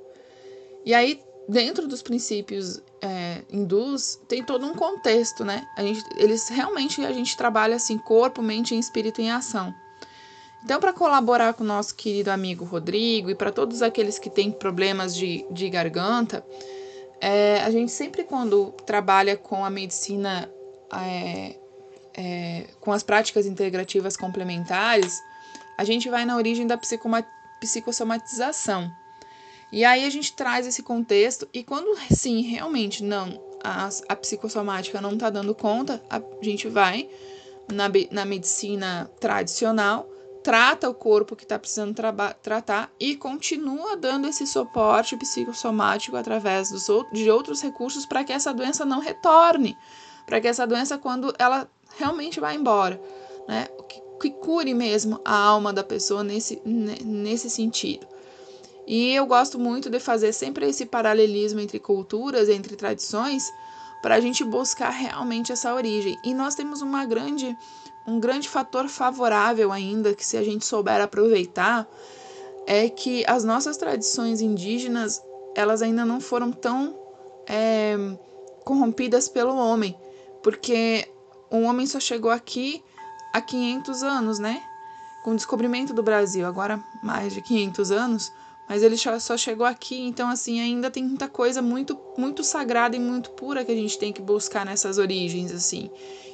E 0.84 0.94
aí, 0.94 1.20
dentro 1.48 1.86
dos 1.88 2.02
princípios 2.02 2.80
é, 3.00 3.42
hindus, 3.50 4.18
tem 4.28 4.42
todo 4.42 4.66
um 4.66 4.74
contexto, 4.74 5.44
né? 5.44 5.66
A 5.76 5.82
gente, 5.82 6.04
eles 6.16 6.48
realmente 6.48 7.04
a 7.04 7.12
gente 7.12 7.36
trabalha 7.36 7.76
assim, 7.76 7.98
corpo, 7.98 8.40
mente 8.42 8.74
e 8.74 8.78
espírito 8.78 9.20
em 9.20 9.30
ação. 9.30 9.74
Então, 10.64 10.78
para 10.78 10.92
colaborar 10.92 11.54
com 11.54 11.64
o 11.64 11.66
nosso 11.66 11.94
querido 11.94 12.30
amigo 12.30 12.64
Rodrigo 12.64 13.28
e 13.30 13.34
para 13.34 13.50
todos 13.50 13.82
aqueles 13.82 14.18
que 14.18 14.30
têm 14.30 14.52
problemas 14.52 15.14
de, 15.14 15.44
de 15.50 15.68
garganta, 15.68 16.46
é, 17.20 17.60
a 17.62 17.70
gente 17.70 17.90
sempre, 17.90 18.22
quando 18.22 18.70
trabalha 18.86 19.36
com 19.36 19.64
a 19.64 19.70
medicina, 19.70 20.48
é, 20.92 21.56
é, 22.14 22.66
com 22.80 22.92
as 22.92 23.02
práticas 23.02 23.44
integrativas 23.44 24.16
complementares, 24.16 25.20
a 25.76 25.82
gente 25.84 26.08
vai 26.08 26.24
na 26.24 26.36
origem 26.36 26.66
da 26.66 26.78
psicossomatização. 27.60 28.88
E 29.72 29.84
aí 29.84 30.04
a 30.04 30.10
gente 30.10 30.34
traz 30.34 30.66
esse 30.66 30.82
contexto, 30.82 31.48
e 31.52 31.64
quando 31.64 31.96
sim, 32.14 32.42
realmente 32.42 33.02
não, 33.02 33.42
a, 33.64 33.88
a 34.08 34.16
psicossomática 34.16 35.00
não 35.00 35.14
está 35.14 35.30
dando 35.30 35.54
conta, 35.54 36.02
a 36.10 36.20
gente 36.42 36.68
vai 36.68 37.08
na, 37.72 37.90
na 38.10 38.24
medicina 38.26 39.10
tradicional 39.18 40.12
trata 40.42 40.90
o 40.90 40.94
corpo 40.94 41.36
que 41.36 41.44
está 41.44 41.58
precisando 41.58 41.94
tratar 42.42 42.90
e 42.98 43.16
continua 43.16 43.96
dando 43.96 44.26
esse 44.26 44.46
suporte 44.46 45.16
psicossomático 45.16 46.16
através 46.16 46.70
dos, 46.70 46.86
de 47.12 47.30
outros 47.30 47.62
recursos 47.62 48.04
para 48.04 48.24
que 48.24 48.32
essa 48.32 48.52
doença 48.52 48.84
não 48.84 48.98
retorne, 48.98 49.76
para 50.26 50.40
que 50.40 50.48
essa 50.48 50.66
doença, 50.66 50.98
quando 50.98 51.32
ela 51.38 51.68
realmente 51.96 52.40
vai 52.40 52.56
embora, 52.56 53.00
né, 53.46 53.68
que, 53.88 54.02
que 54.20 54.30
cure 54.30 54.74
mesmo 54.74 55.20
a 55.24 55.36
alma 55.36 55.72
da 55.72 55.84
pessoa 55.84 56.24
nesse, 56.24 56.60
nesse 56.64 57.48
sentido. 57.48 58.06
E 58.86 59.14
eu 59.14 59.26
gosto 59.26 59.58
muito 59.58 59.88
de 59.88 60.00
fazer 60.00 60.32
sempre 60.32 60.68
esse 60.68 60.86
paralelismo 60.86 61.60
entre 61.60 61.78
culturas, 61.78 62.48
entre 62.48 62.76
tradições, 62.76 63.52
para 64.02 64.16
a 64.16 64.20
gente 64.20 64.42
buscar 64.42 64.90
realmente 64.90 65.52
essa 65.52 65.72
origem. 65.74 66.18
E 66.24 66.34
nós 66.34 66.54
temos 66.54 66.82
uma 66.82 67.04
grande 67.04 67.56
um 68.06 68.18
grande 68.18 68.48
fator 68.48 68.88
favorável 68.88 69.70
ainda, 69.70 70.14
que 70.14 70.26
se 70.26 70.36
a 70.36 70.42
gente 70.42 70.64
souber 70.64 71.00
aproveitar, 71.00 71.88
é 72.66 72.88
que 72.88 73.24
as 73.26 73.44
nossas 73.44 73.76
tradições 73.76 74.40
indígenas, 74.40 75.22
elas 75.54 75.82
ainda 75.82 76.04
não 76.04 76.20
foram 76.20 76.50
tão 76.50 76.98
é, 77.48 77.96
corrompidas 78.64 79.28
pelo 79.28 79.56
homem, 79.56 79.96
porque 80.42 81.08
o 81.50 81.62
homem 81.62 81.86
só 81.86 82.00
chegou 82.00 82.30
aqui 82.30 82.82
há 83.32 83.40
500 83.40 84.02
anos, 84.02 84.38
né? 84.38 84.62
Com 85.22 85.32
o 85.32 85.36
descobrimento 85.36 85.92
do 85.92 86.02
Brasil, 86.02 86.46
agora 86.46 86.82
mais 87.02 87.32
de 87.32 87.40
500 87.40 87.92
anos, 87.92 88.32
mas 88.72 88.82
ele 88.82 88.96
só 88.96 89.36
chegou 89.36 89.66
aqui, 89.66 90.00
então 90.00 90.30
assim, 90.30 90.58
ainda 90.58 90.90
tem 90.90 91.04
muita 91.04 91.28
coisa 91.28 91.60
muito 91.60 92.00
muito 92.16 92.42
sagrada 92.42 92.96
e 92.96 92.98
muito 92.98 93.28
pura 93.32 93.66
que 93.66 93.70
a 93.70 93.74
gente 93.74 93.98
tem 93.98 94.14
que 94.14 94.22
buscar 94.22 94.64
nessas 94.64 94.96
origens 94.96 95.52
assim. 95.52 95.90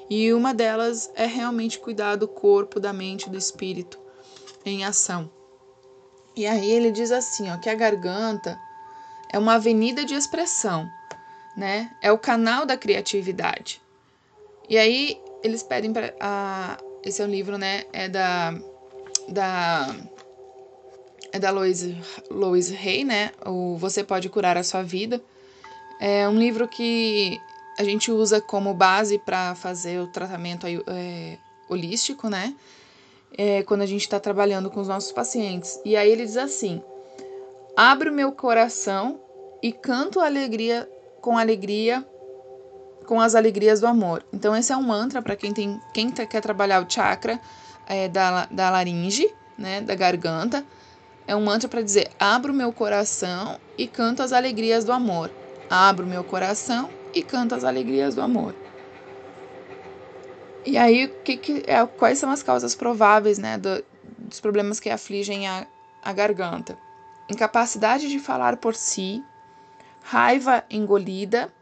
E 0.09 0.33
uma 0.33 0.54
delas 0.54 1.11
é 1.16 1.26
realmente 1.26 1.80
cuidar 1.80 2.14
do 2.14 2.28
corpo, 2.28 2.78
da 2.78 2.92
mente, 2.92 3.28
do 3.28 3.37
espírito 3.37 3.99
em 4.64 4.85
ação. 4.85 5.28
E 6.37 6.47
aí 6.47 6.71
ele 6.71 6.92
diz 6.92 7.11
assim, 7.11 7.50
ó, 7.50 7.57
que 7.57 7.68
a 7.68 7.75
garganta 7.75 8.57
é 9.33 9.37
uma 9.37 9.54
avenida 9.54 10.04
de 10.04 10.14
expressão, 10.14 10.88
né? 11.57 11.90
É 12.00 12.12
o 12.12 12.18
canal 12.18 12.64
da 12.64 12.76
criatividade. 12.76 13.83
E 14.68 14.78
aí 14.78 15.21
eles 15.42 15.64
pedem 15.64 15.92
para 15.92 16.78
esse 17.02 17.21
é 17.21 17.25
um 17.25 17.28
livro, 17.28 17.59
né? 17.59 17.83
É 17.92 18.09
da 18.09 18.54
da 19.28 19.97
é 21.38 21.40
da 21.40 21.50
Louise, 21.50 21.97
Louise 22.28 22.76
Hay, 22.76 23.04
né? 23.04 23.30
O 23.47 23.76
Você 23.76 24.02
Pode 24.02 24.28
Curar 24.28 24.57
a 24.57 24.64
Sua 24.64 24.83
Vida. 24.83 25.23
É 26.00 26.28
um 26.28 26.37
livro 26.37 26.66
que 26.68 27.40
a 27.78 27.85
gente 27.85 28.11
usa 28.11 28.40
como 28.40 28.75
base 28.75 29.18
para 29.18 29.54
fazer 29.54 30.00
o 30.00 30.09
tratamento 30.09 30.66
é, 30.66 31.38
holístico, 31.68 32.28
né? 32.28 32.54
É, 33.37 33.62
quando 33.62 33.83
a 33.83 33.87
gente 33.87 34.02
está 34.02 34.18
trabalhando 34.18 34.68
com 34.68 34.80
os 34.80 34.88
nossos 34.88 35.12
pacientes. 35.12 35.80
E 35.85 35.97
aí 35.97 36.11
ele 36.11 36.26
diz 36.26 36.37
assim: 36.37 36.83
Abro 37.76 38.12
meu 38.12 38.33
coração 38.33 39.21
e 39.62 39.73
canto 39.73 40.21
alegria 40.21 40.88
com 41.21 41.38
alegria 41.38 42.04
com 43.07 43.21
as 43.21 43.35
alegrias 43.35 43.80
do 43.80 43.87
amor. 43.87 44.25
Então 44.33 44.54
esse 44.54 44.73
é 44.73 44.76
um 44.76 44.83
mantra 44.83 45.23
para 45.23 45.37
quem 45.37 45.54
tem 45.54 45.80
quem 45.95 46.11
tá, 46.11 46.26
quer 46.26 46.42
trabalhar 46.42 46.85
o 46.85 46.90
chakra 46.90 47.40
é, 47.87 48.09
da, 48.09 48.47
da 48.47 48.71
laringe, 48.71 49.33
né, 49.57 49.80
da 49.80 49.95
garganta. 49.95 50.64
É 51.28 51.37
um 51.37 51.44
mantra 51.44 51.68
para 51.68 51.82
dizer: 51.82 52.08
abro 52.18 52.54
meu 52.54 52.73
coração 52.73 53.61
e 53.76 53.87
canto 53.87 54.23
as 54.23 54.32
alegrias 54.32 54.82
do 54.82 54.92
amor. 54.92 55.30
Abro 55.68 56.06
meu 56.06 56.25
coração 56.25 56.88
e 57.14 57.23
canta 57.23 57.54
as 57.54 57.64
alegrias 57.64 58.14
do 58.14 58.23
amor. 58.23 58.54
E 60.64 60.78
aí, 60.78 61.08
que, 61.23 61.37
que 61.37 61.62
é, 61.66 61.85
quais 61.87 62.18
são 62.18 62.30
as 62.30 62.42
causas 62.42 62.75
prováveis 62.75 63.38
né, 63.38 63.58
do, 63.58 63.85
dos 64.16 64.40
problemas 64.40 64.80
que 64.80 64.88
afligem 64.88 65.47
a, 65.47 65.66
a 66.02 66.12
garganta? 66.14 66.78
Incapacidade 67.28 68.08
de 68.08 68.18
falar 68.18 68.56
por 68.56 68.75
si, 68.75 69.23
raiva 70.02 70.64
engolida, 70.70 71.52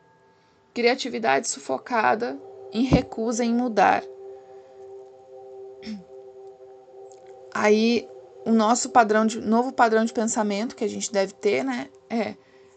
criatividade 0.72 1.48
sufocada, 1.48 2.38
em 2.72 2.84
recusa 2.84 3.44
em 3.44 3.52
mudar. 3.52 4.04
Aí, 7.52 8.08
o 8.46 8.52
nosso 8.52 8.90
padrão 8.90 9.26
de 9.26 9.40
novo 9.40 9.72
padrão 9.72 10.04
de 10.04 10.12
pensamento 10.12 10.74
que 10.74 10.84
a 10.84 10.88
gente 10.88 11.12
deve 11.12 11.34
ter, 11.34 11.64
né, 11.64 11.88
é 12.08 12.34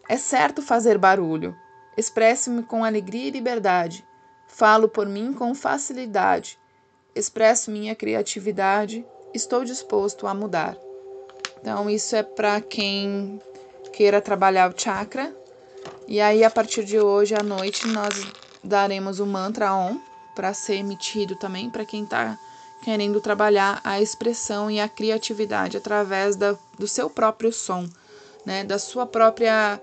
é 0.08 0.16
certo 0.16 0.60
fazer 0.60 0.98
barulho, 0.98 1.54
Expresso-me 2.00 2.62
com 2.62 2.82
alegria 2.82 3.28
e 3.28 3.30
liberdade. 3.30 4.02
Falo 4.46 4.88
por 4.88 5.06
mim 5.06 5.34
com 5.34 5.54
facilidade. 5.54 6.58
Expresso 7.14 7.70
minha 7.70 7.94
criatividade. 7.94 9.04
Estou 9.34 9.64
disposto 9.64 10.26
a 10.26 10.32
mudar. 10.32 10.78
Então, 11.60 11.90
isso 11.90 12.16
é 12.16 12.22
para 12.22 12.60
quem 12.60 13.38
queira 13.92 14.20
trabalhar 14.20 14.70
o 14.70 14.80
chakra. 14.80 15.34
E 16.08 16.20
aí, 16.20 16.42
a 16.42 16.50
partir 16.50 16.84
de 16.84 16.98
hoje 16.98 17.34
à 17.34 17.42
noite, 17.42 17.86
nós 17.88 18.26
daremos 18.64 19.20
o 19.20 19.26
mantra 19.26 19.74
OM 19.74 20.00
para 20.34 20.54
ser 20.54 20.76
emitido 20.76 21.36
também 21.36 21.68
para 21.68 21.84
quem 21.84 22.04
está 22.04 22.38
querendo 22.82 23.20
trabalhar 23.20 23.80
a 23.84 24.00
expressão 24.00 24.70
e 24.70 24.80
a 24.80 24.88
criatividade 24.88 25.76
através 25.76 26.36
da, 26.36 26.56
do 26.78 26.88
seu 26.88 27.10
próprio 27.10 27.52
som, 27.52 27.88
né, 28.44 28.64
da 28.64 28.78
sua 28.78 29.06
própria 29.06 29.80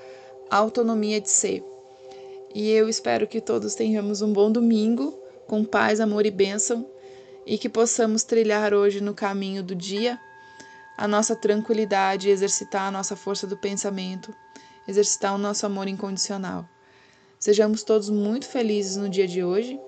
autonomia 0.49 1.21
de 1.21 1.29
ser. 1.29 1.63
E 2.53 2.69
eu 2.71 2.89
espero 2.89 3.27
que 3.27 3.39
todos 3.39 3.75
tenhamos 3.75 4.21
um 4.21 4.33
bom 4.33 4.51
domingo, 4.51 5.11
com 5.45 5.63
paz, 5.63 5.99
amor 5.99 6.25
e 6.25 6.31
bênção, 6.31 6.85
e 7.45 7.57
que 7.57 7.69
possamos 7.69 8.23
trilhar 8.23 8.73
hoje 8.73 8.99
no 8.99 9.13
caminho 9.13 9.63
do 9.63 9.75
dia 9.75 10.19
a 10.97 11.07
nossa 11.07 11.35
tranquilidade, 11.35 12.29
exercitar 12.29 12.87
a 12.87 12.91
nossa 12.91 13.15
força 13.15 13.45
do 13.45 13.55
pensamento, 13.55 14.33
exercitar 14.87 15.35
o 15.35 15.37
nosso 15.37 15.65
amor 15.65 15.87
incondicional. 15.87 16.67
Sejamos 17.39 17.83
todos 17.83 18.09
muito 18.09 18.47
felizes 18.47 18.97
no 18.97 19.07
dia 19.07 19.27
de 19.27 19.43
hoje. 19.43 19.79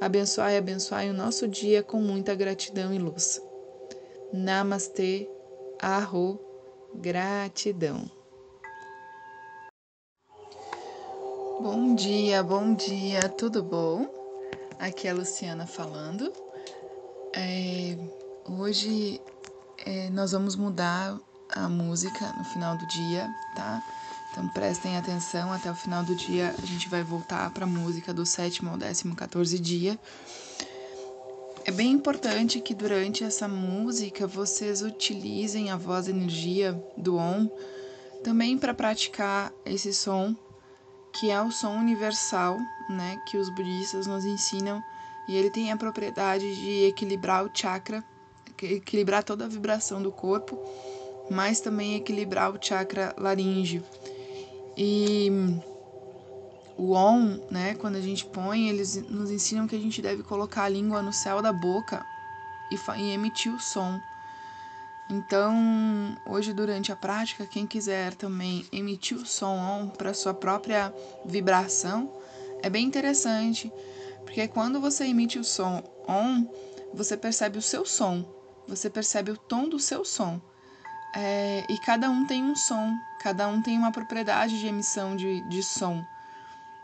Abençoai 0.00 0.54
e 0.54 0.58
abençoai 0.58 1.08
o 1.08 1.14
nosso 1.14 1.48
dia 1.48 1.82
com 1.82 1.98
muita 2.00 2.34
gratidão 2.34 2.92
e 2.92 2.98
luz. 2.98 3.40
Namastê, 4.30 5.28
arro, 5.80 6.38
gratidão. 6.94 8.04
Bom 11.60 11.94
dia, 11.94 12.42
bom 12.42 12.74
dia, 12.74 13.26
tudo 13.30 13.62
bom? 13.62 14.06
Aqui 14.78 15.08
é 15.08 15.12
a 15.12 15.14
Luciana 15.14 15.66
falando. 15.66 16.30
É, 17.34 17.96
hoje 18.50 19.18
é, 19.86 20.10
nós 20.10 20.32
vamos 20.32 20.56
mudar 20.56 21.18
a 21.54 21.68
música 21.70 22.34
no 22.36 22.44
final 22.44 22.76
do 22.76 22.86
dia, 22.86 23.26
tá? 23.54 23.82
Então 24.36 24.46
prestem 24.48 24.98
atenção, 24.98 25.50
até 25.50 25.70
o 25.70 25.74
final 25.74 26.04
do 26.04 26.14
dia 26.14 26.54
a 26.62 26.66
gente 26.66 26.90
vai 26.90 27.02
voltar 27.02 27.48
para 27.52 27.64
a 27.64 27.66
música 27.66 28.12
do 28.12 28.26
sétimo 28.26 28.68
ao 28.68 28.76
décimo 28.76 29.16
14 29.16 29.58
dia. 29.58 29.98
É 31.64 31.70
bem 31.70 31.90
importante 31.92 32.60
que 32.60 32.74
durante 32.74 33.24
essa 33.24 33.48
música 33.48 34.26
vocês 34.26 34.82
utilizem 34.82 35.70
a 35.70 35.76
voz 35.78 36.06
energia 36.06 36.78
do 36.98 37.16
Om 37.16 37.48
também 38.22 38.58
para 38.58 38.74
praticar 38.74 39.50
esse 39.64 39.94
som 39.94 40.36
que 41.14 41.30
é 41.30 41.40
o 41.40 41.50
som 41.50 41.70
universal, 41.70 42.58
né, 42.90 43.18
que 43.26 43.38
os 43.38 43.48
budistas 43.48 44.06
nos 44.06 44.26
ensinam, 44.26 44.84
e 45.26 45.34
ele 45.34 45.48
tem 45.48 45.72
a 45.72 45.76
propriedade 45.78 46.54
de 46.56 46.84
equilibrar 46.84 47.42
o 47.42 47.50
chakra, 47.54 48.04
equilibrar 48.62 49.24
toda 49.24 49.46
a 49.46 49.48
vibração 49.48 50.02
do 50.02 50.12
corpo, 50.12 50.58
mas 51.30 51.58
também 51.58 51.94
equilibrar 51.94 52.54
o 52.54 52.58
chakra 52.60 53.14
laríngeo. 53.16 53.82
E 54.76 55.30
o 56.76 56.92
on, 56.92 57.40
né, 57.50 57.74
quando 57.74 57.96
a 57.96 58.00
gente 58.00 58.24
põe, 58.26 58.68
eles 58.68 58.96
nos 59.08 59.30
ensinam 59.30 59.66
que 59.66 59.74
a 59.74 59.80
gente 59.80 60.02
deve 60.02 60.22
colocar 60.22 60.64
a 60.64 60.68
língua 60.68 61.00
no 61.00 61.12
céu 61.12 61.40
da 61.40 61.52
boca 61.52 62.04
e, 62.70 63.00
e 63.00 63.12
emitir 63.12 63.54
o 63.54 63.60
som. 63.60 63.98
Então, 65.08 66.16
hoje 66.26 66.52
durante 66.52 66.90
a 66.90 66.96
prática, 66.96 67.46
quem 67.46 67.66
quiser 67.66 68.14
também 68.14 68.66
emitir 68.72 69.16
o 69.16 69.24
som 69.24 69.56
on 69.56 69.88
para 69.88 70.12
sua 70.12 70.34
própria 70.34 70.92
vibração, 71.24 72.12
é 72.62 72.68
bem 72.68 72.84
interessante, 72.84 73.72
porque 74.24 74.48
quando 74.48 74.80
você 74.80 75.04
emite 75.04 75.38
o 75.38 75.44
som 75.44 75.82
on, 76.08 76.46
você 76.92 77.16
percebe 77.16 77.56
o 77.56 77.62
seu 77.62 77.86
som, 77.86 78.24
você 78.66 78.90
percebe 78.90 79.30
o 79.30 79.36
tom 79.36 79.68
do 79.68 79.78
seu 79.78 80.04
som. 80.04 80.40
É, 81.14 81.64
e 81.70 81.78
cada 81.78 82.10
um 82.10 82.26
tem 82.26 82.42
um 82.42 82.56
som, 82.56 82.92
cada 83.26 83.48
um 83.48 83.60
tem 83.60 83.76
uma 83.76 83.90
propriedade 83.90 84.56
de 84.56 84.68
emissão 84.68 85.16
de, 85.16 85.40
de 85.48 85.60
som. 85.60 86.06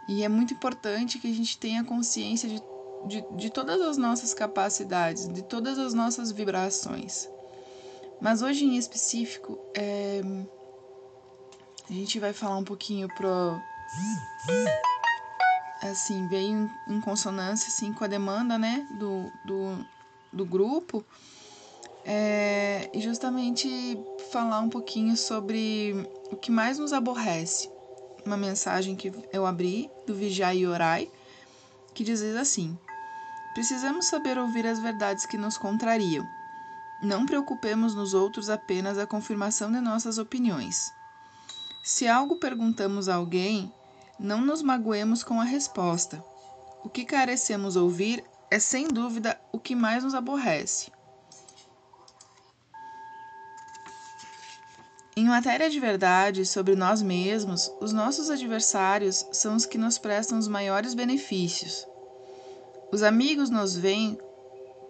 E 0.08 0.24
é 0.24 0.28
muito 0.28 0.52
importante 0.52 1.20
que 1.20 1.30
a 1.30 1.32
gente 1.32 1.56
tenha 1.56 1.84
consciência 1.84 2.48
de, 2.48 2.60
de, 3.06 3.24
de 3.36 3.48
todas 3.48 3.80
as 3.80 3.96
nossas 3.96 4.34
capacidades, 4.34 5.28
de 5.28 5.40
todas 5.42 5.78
as 5.78 5.94
nossas 5.94 6.32
vibrações. 6.32 7.28
Mas 8.20 8.42
hoje 8.42 8.64
em 8.64 8.76
específico, 8.76 9.56
é... 9.72 10.20
a 11.88 11.92
gente 11.92 12.18
vai 12.18 12.32
falar 12.32 12.56
um 12.56 12.64
pouquinho 12.64 13.06
pro. 13.14 13.56
Assim, 15.80 16.26
veio 16.26 16.68
em 16.88 17.00
consonância 17.00 17.68
assim, 17.68 17.92
com 17.92 18.02
a 18.02 18.08
demanda 18.08 18.58
né, 18.58 18.84
do, 18.98 19.30
do, 19.44 19.86
do 20.32 20.44
grupo. 20.44 21.04
É... 22.04 22.90
Justamente 22.94 23.98
falar 24.30 24.60
um 24.60 24.68
pouquinho 24.68 25.16
sobre 25.16 26.08
o 26.30 26.36
que 26.36 26.50
mais 26.50 26.78
nos 26.78 26.92
aborrece. 26.92 27.70
Uma 28.24 28.36
mensagem 28.36 28.94
que 28.94 29.12
eu 29.32 29.44
abri 29.44 29.90
do 30.06 30.16
e 30.20 30.66
Orai, 30.66 31.10
que 31.94 32.04
diz 32.04 32.22
assim: 32.22 32.78
Precisamos 33.54 34.06
saber 34.06 34.38
ouvir 34.38 34.66
as 34.66 34.78
verdades 34.78 35.26
que 35.26 35.36
nos 35.36 35.58
contrariam 35.58 36.24
não 37.02 37.26
preocupemos 37.26 37.96
nos 37.96 38.14
outros 38.14 38.48
apenas 38.48 38.96
a 38.96 39.04
confirmação 39.04 39.72
de 39.72 39.80
nossas 39.80 40.18
opiniões. 40.18 40.94
Se 41.82 42.06
algo 42.06 42.36
perguntamos 42.36 43.08
a 43.08 43.16
alguém, 43.16 43.74
não 44.20 44.40
nos 44.40 44.62
magoemos 44.62 45.24
com 45.24 45.40
a 45.40 45.44
resposta. 45.44 46.24
O 46.84 46.88
que 46.88 47.04
carecemos 47.04 47.74
ouvir 47.74 48.24
é 48.48 48.60
sem 48.60 48.86
dúvida 48.86 49.40
o 49.50 49.58
que 49.58 49.74
mais 49.74 50.04
nos 50.04 50.14
aborrece. 50.14 50.92
Em 55.14 55.26
matéria 55.26 55.68
de 55.68 55.78
verdade 55.78 56.46
sobre 56.46 56.74
nós 56.74 57.02
mesmos, 57.02 57.70
os 57.82 57.92
nossos 57.92 58.30
adversários 58.30 59.26
são 59.30 59.54
os 59.54 59.66
que 59.66 59.76
nos 59.76 59.98
prestam 59.98 60.38
os 60.38 60.48
maiores 60.48 60.94
benefícios. 60.94 61.86
Os 62.90 63.02
amigos 63.02 63.50
nos 63.50 63.76
veem 63.76 64.18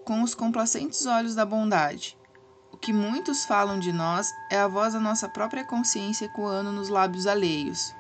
com 0.05 0.23
os 0.23 0.33
complacentes 0.33 1.07
olhos 1.07 1.35
da 1.35 1.45
bondade. 1.45 2.17
O 2.71 2.77
que 2.77 2.93
muitos 2.93 3.45
falam 3.45 3.81
de 3.81 3.93
nós 3.93 4.31
é 4.49 4.59
a 4.59 4.69
voz 4.69 4.93
da 4.93 5.01
nossa 5.01 5.29
própria 5.29 5.65
consciência 5.65 6.27
ecoando 6.27 6.71
nos 6.71 6.89
lábios 6.89 7.27
alheios. 7.27 7.93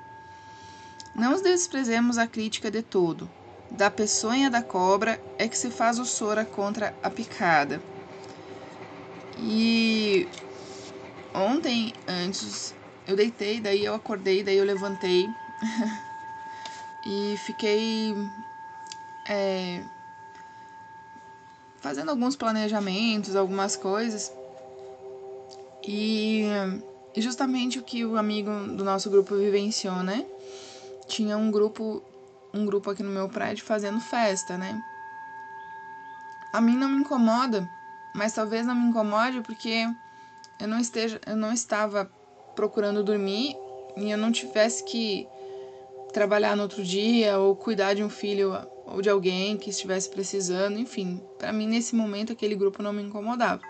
Não 1.16 1.34
os 1.34 1.42
desprezemos 1.42 2.18
a 2.18 2.26
crítica 2.28 2.70
de 2.70 2.82
todo. 2.82 3.28
Da 3.68 3.90
peçonha 3.90 4.48
da 4.48 4.62
cobra 4.62 5.20
é 5.38 5.48
que 5.48 5.58
se 5.58 5.70
faz 5.70 5.98
o 5.98 6.04
sora 6.04 6.44
contra 6.44 6.94
a 7.02 7.10
picada. 7.10 7.82
E 9.38 10.28
ontem, 11.34 11.92
antes, 12.06 12.74
eu 13.06 13.16
deitei, 13.16 13.60
daí 13.60 13.84
eu 13.84 13.94
acordei, 13.94 14.42
daí 14.42 14.56
eu 14.56 14.64
levantei 14.64 15.28
e 17.04 17.36
fiquei 17.36 18.14
é, 19.28 19.82
fazendo 21.80 22.10
alguns 22.10 22.36
planejamentos, 22.36 23.34
algumas 23.36 23.76
coisas. 23.76 24.32
E, 25.86 26.44
e 27.14 27.20
justamente 27.20 27.78
o 27.78 27.82
que 27.82 28.04
o 28.04 28.16
amigo 28.16 28.50
do 28.76 28.84
nosso 28.84 29.10
grupo 29.10 29.36
vivenciou, 29.36 30.02
né? 30.02 30.24
Tinha 31.08 31.36
um 31.36 31.50
grupo, 31.50 32.02
um 32.54 32.64
grupo 32.64 32.90
aqui 32.90 33.02
no 33.02 33.10
meu 33.10 33.28
prédio 33.28 33.64
fazendo 33.64 34.00
festa, 34.00 34.56
né? 34.56 34.80
A 36.52 36.60
mim 36.60 36.76
não 36.76 36.88
me 36.88 37.00
incomoda, 37.00 37.68
mas 38.14 38.32
talvez 38.32 38.64
não 38.64 38.74
me 38.74 38.88
incomode 38.88 39.40
porque 39.40 39.88
eu 40.62 40.68
não 40.68 40.78
esteja, 40.78 41.20
eu 41.26 41.36
não 41.36 41.52
estava 41.52 42.08
procurando 42.54 43.02
dormir 43.02 43.56
e 43.96 44.10
eu 44.10 44.16
não 44.16 44.30
tivesse 44.30 44.84
que 44.84 45.26
trabalhar 46.12 46.56
no 46.56 46.62
outro 46.62 46.84
dia 46.84 47.36
ou 47.36 47.56
cuidar 47.56 47.94
de 47.94 48.04
um 48.04 48.08
filho 48.08 48.54
ou 48.86 49.02
de 49.02 49.10
alguém 49.10 49.56
que 49.56 49.70
estivesse 49.70 50.08
precisando, 50.08 50.78
enfim, 50.78 51.20
para 51.36 51.52
mim 51.52 51.66
nesse 51.66 51.96
momento 51.96 52.32
aquele 52.32 52.54
grupo 52.54 52.80
não 52.80 52.92
me 52.92 53.02
incomodava. 53.02 53.60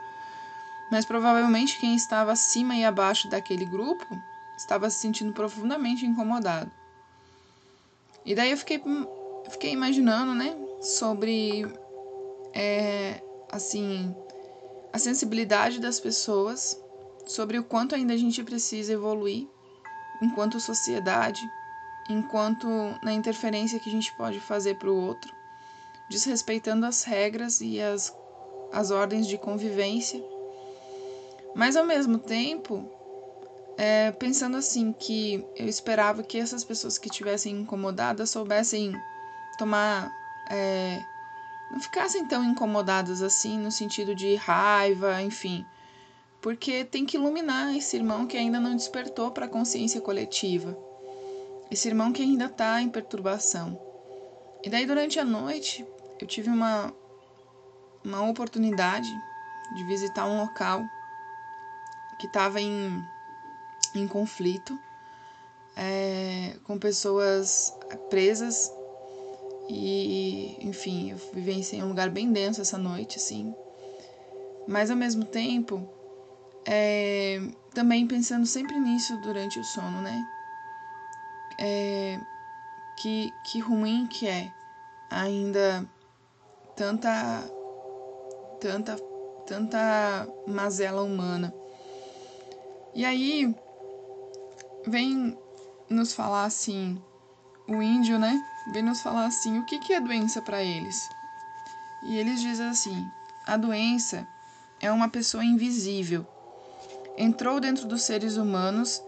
Mas 0.90 1.06
provavelmente 1.06 1.80
quem 1.80 1.94
estava 1.94 2.32
acima 2.32 2.74
e 2.74 2.84
abaixo 2.84 3.26
daquele 3.30 3.64
grupo 3.64 4.06
estava 4.58 4.90
se 4.90 4.98
sentindo 4.98 5.32
profundamente 5.32 6.04
incomodado. 6.04 6.70
E 8.22 8.34
daí 8.34 8.50
eu 8.50 8.56
fiquei, 8.58 8.82
fiquei 9.50 9.72
imaginando, 9.72 10.34
né, 10.34 10.54
sobre, 10.82 11.66
é, 12.52 13.22
assim, 13.50 14.14
a 14.92 14.98
sensibilidade 14.98 15.80
das 15.80 15.98
pessoas, 15.98 16.78
sobre 17.26 17.58
o 17.58 17.64
quanto 17.64 17.94
ainda 17.94 18.14
a 18.14 18.16
gente 18.16 18.42
precisa 18.42 18.92
evoluir 18.92 19.46
enquanto 20.20 20.60
sociedade 20.60 21.42
enquanto 22.08 22.68
na 23.02 23.12
interferência 23.12 23.78
que 23.78 23.88
a 23.88 23.92
gente 23.92 24.12
pode 24.14 24.40
fazer 24.40 24.76
para 24.76 24.90
o 24.90 24.96
outro, 24.96 25.34
desrespeitando 26.08 26.86
as 26.86 27.04
regras 27.04 27.60
e 27.60 27.80
as, 27.80 28.16
as 28.72 28.90
ordens 28.90 29.26
de 29.26 29.38
convivência, 29.38 30.22
mas 31.54 31.76
ao 31.76 31.84
mesmo 31.84 32.18
tempo 32.18 32.84
é, 33.76 34.10
pensando 34.12 34.56
assim 34.56 34.92
que 34.92 35.44
eu 35.56 35.66
esperava 35.66 36.22
que 36.22 36.38
essas 36.38 36.64
pessoas 36.64 36.98
que 36.98 37.08
estivessem 37.08 37.60
incomodadas 37.60 38.30
soubessem 38.30 38.94
tomar 39.58 40.10
é, 40.50 41.02
não 41.70 41.80
ficassem 41.80 42.26
tão 42.26 42.44
incomodadas 42.44 43.22
assim 43.22 43.58
no 43.58 43.70
sentido 43.70 44.14
de 44.14 44.34
raiva, 44.34 45.22
enfim, 45.22 45.64
porque 46.42 46.84
tem 46.84 47.06
que 47.06 47.16
iluminar 47.16 47.74
esse 47.74 47.96
irmão 47.96 48.26
que 48.26 48.36
ainda 48.36 48.60
não 48.60 48.76
despertou 48.76 49.30
para 49.30 49.46
a 49.46 49.48
consciência 49.48 50.00
coletiva 50.00 50.76
esse 51.70 51.88
irmão 51.88 52.12
que 52.12 52.20
ainda 52.20 52.44
está 52.44 52.82
em 52.82 52.90
perturbação. 52.90 53.80
E 54.62 54.68
daí 54.68 54.84
durante 54.84 55.18
a 55.18 55.24
noite 55.24 55.86
eu 56.20 56.26
tive 56.26 56.50
uma 56.50 56.92
uma 58.04 58.28
oportunidade 58.28 59.08
de 59.74 59.84
visitar 59.84 60.26
um 60.26 60.40
local 60.40 60.84
que 62.18 62.26
estava 62.26 62.60
em, 62.60 63.02
em 63.94 64.08
conflito, 64.08 64.78
é, 65.76 66.56
com 66.64 66.78
pessoas 66.78 67.72
presas 68.10 68.72
e, 69.68 70.58
enfim, 70.60 71.12
eu 71.12 71.16
vivenciei 71.32 71.82
um 71.82 71.88
lugar 71.88 72.10
bem 72.10 72.32
denso 72.32 72.60
essa 72.60 72.76
noite, 72.76 73.18
assim. 73.18 73.54
Mas 74.66 74.90
ao 74.90 74.96
mesmo 74.96 75.24
tempo, 75.24 75.88
é, 76.66 77.40
também 77.74 78.06
pensando 78.06 78.46
sempre 78.46 78.78
nisso 78.78 79.16
durante 79.18 79.58
o 79.58 79.64
sono, 79.64 80.00
né? 80.00 80.26
é, 81.58 82.18
que, 82.96 83.32
que 83.44 83.60
ruim 83.60 84.06
que 84.06 84.26
é 84.26 84.52
ainda 85.10 85.88
tanta 86.76 87.44
tanta 88.60 88.96
tanta 89.46 90.28
mazela 90.46 91.02
humana. 91.02 91.54
E 92.94 93.04
aí 93.04 93.54
vem 94.86 95.38
nos 95.88 96.12
falar 96.12 96.44
assim, 96.44 97.00
o 97.68 97.82
índio, 97.82 98.18
né? 98.18 98.44
Vem 98.72 98.82
nos 98.82 99.00
falar 99.00 99.26
assim, 99.26 99.58
o 99.58 99.64
que, 99.64 99.78
que 99.78 99.92
é 99.92 100.00
doença 100.00 100.40
para 100.42 100.62
eles? 100.62 101.08
E 102.04 102.16
eles 102.16 102.40
dizem 102.40 102.68
assim: 102.68 103.10
a 103.46 103.56
doença 103.56 104.26
é 104.80 104.90
uma 104.90 105.08
pessoa 105.08 105.44
invisível. 105.44 106.26
Entrou 107.16 107.60
dentro 107.60 107.86
dos 107.86 108.02
seres 108.02 108.36
humanos 108.36 109.02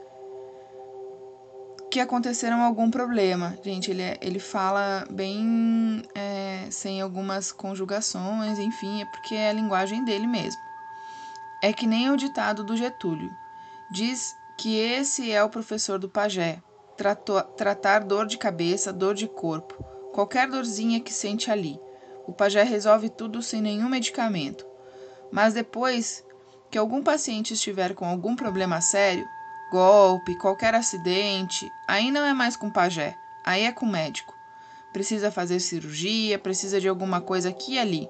que 1.91 2.01
aconteceram 2.01 2.61
algum 2.61 2.91
problema. 2.91 3.57
Gente, 3.63 3.91
ele, 3.91 4.03
é, 4.03 4.19
ele 4.21 4.41
fala 4.41 5.07
bem 5.09 6.03
é, 6.13 6.67
sem 6.69 7.01
algumas 7.01 7.53
conjugações, 7.53 8.59
enfim, 8.59 9.03
é 9.03 9.05
porque 9.07 9.37
é 9.37 9.51
a 9.51 9.53
linguagem 9.53 10.05
dele 10.05 10.27
mesmo. 10.27 10.61
É 11.63 11.73
que 11.73 11.87
nem 11.87 12.11
o 12.11 12.17
ditado 12.17 12.65
do 12.65 12.77
Getúlio. 12.77 13.31
Diz 13.91 14.37
que 14.59 14.77
esse 14.77 15.31
é 15.31 15.43
o 15.45 15.49
professor 15.49 15.99
do 15.99 16.09
pajé. 16.09 16.61
Tratou, 16.97 17.41
tratar 17.43 18.01
dor 18.01 18.27
de 18.27 18.39
cabeça, 18.39 18.93
dor 18.93 19.15
de 19.15 19.29
corpo, 19.29 19.85
qualquer 20.13 20.49
dorzinha 20.49 21.01
que 21.01 21.13
sente 21.13 21.49
ali. 21.51 21.81
O 22.27 22.33
pajé 22.33 22.65
resolve 22.65 23.09
tudo 23.09 23.41
sem 23.41 23.63
nenhum 23.63 23.89
medicamento. 23.89 24.67
Mas 25.31 25.55
depois 25.55 26.25
que 26.71 26.79
algum 26.79 27.03
paciente 27.03 27.55
estiver 27.55 27.95
com 27.95 28.05
algum 28.05 28.35
problema 28.35 28.81
sério, 28.81 29.29
golpe, 29.71 30.37
qualquer 30.37 30.75
acidente, 30.75 31.71
aí 31.87 32.11
não 32.11 32.25
é 32.25 32.33
mais 32.33 32.57
com 32.57 32.71
pajé, 32.71 33.17
aí 33.45 33.65
é 33.65 33.73
com 33.73 33.87
médico. 33.87 34.35
Precisa 34.93 35.31
fazer 35.31 35.59
cirurgia, 35.61 36.39
precisa 36.39 36.81
de 36.81 36.89
alguma 36.89 37.21
coisa 37.21 37.49
aqui 37.49 37.75
e 37.75 37.79
ali. 37.79 38.09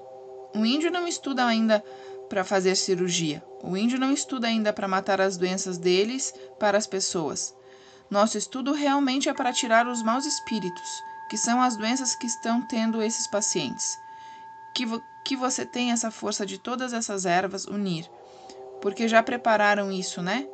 O 0.55 0.65
índio 0.65 0.91
não 0.91 1.07
estuda 1.07 1.45
ainda 1.45 1.83
para 2.29 2.43
fazer 2.43 2.75
cirurgia. 2.75 3.43
O 3.63 3.75
índio 3.75 3.99
não 3.99 4.11
estuda 4.11 4.47
ainda 4.47 4.71
para 4.71 4.87
matar 4.87 5.19
as 5.19 5.37
doenças 5.37 5.77
deles 5.77 6.33
para 6.59 6.77
as 6.77 6.85
pessoas. 6.85 7.55
Nosso 8.09 8.37
estudo 8.37 8.71
realmente 8.71 9.27
é 9.27 9.33
para 9.33 9.51
tirar 9.51 9.87
os 9.87 10.03
maus 10.03 10.25
espíritos, 10.25 11.03
que 11.29 11.37
são 11.37 11.61
as 11.61 11.75
doenças 11.75 12.15
que 12.15 12.27
estão 12.27 12.61
tendo 12.61 13.01
esses 13.01 13.25
pacientes. 13.25 13.97
Que, 14.73 14.85
vo 14.85 15.01
que 15.23 15.35
você 15.35 15.65
tem 15.65 15.91
essa 15.91 16.11
força 16.11 16.45
de 16.45 16.59
todas 16.59 16.93
essas 16.93 17.25
ervas 17.25 17.65
unir. 17.65 18.07
Porque 18.85 19.07
já 19.07 19.23
prepararam 19.23 19.91
isso, 19.91 20.21
né? 20.21 20.47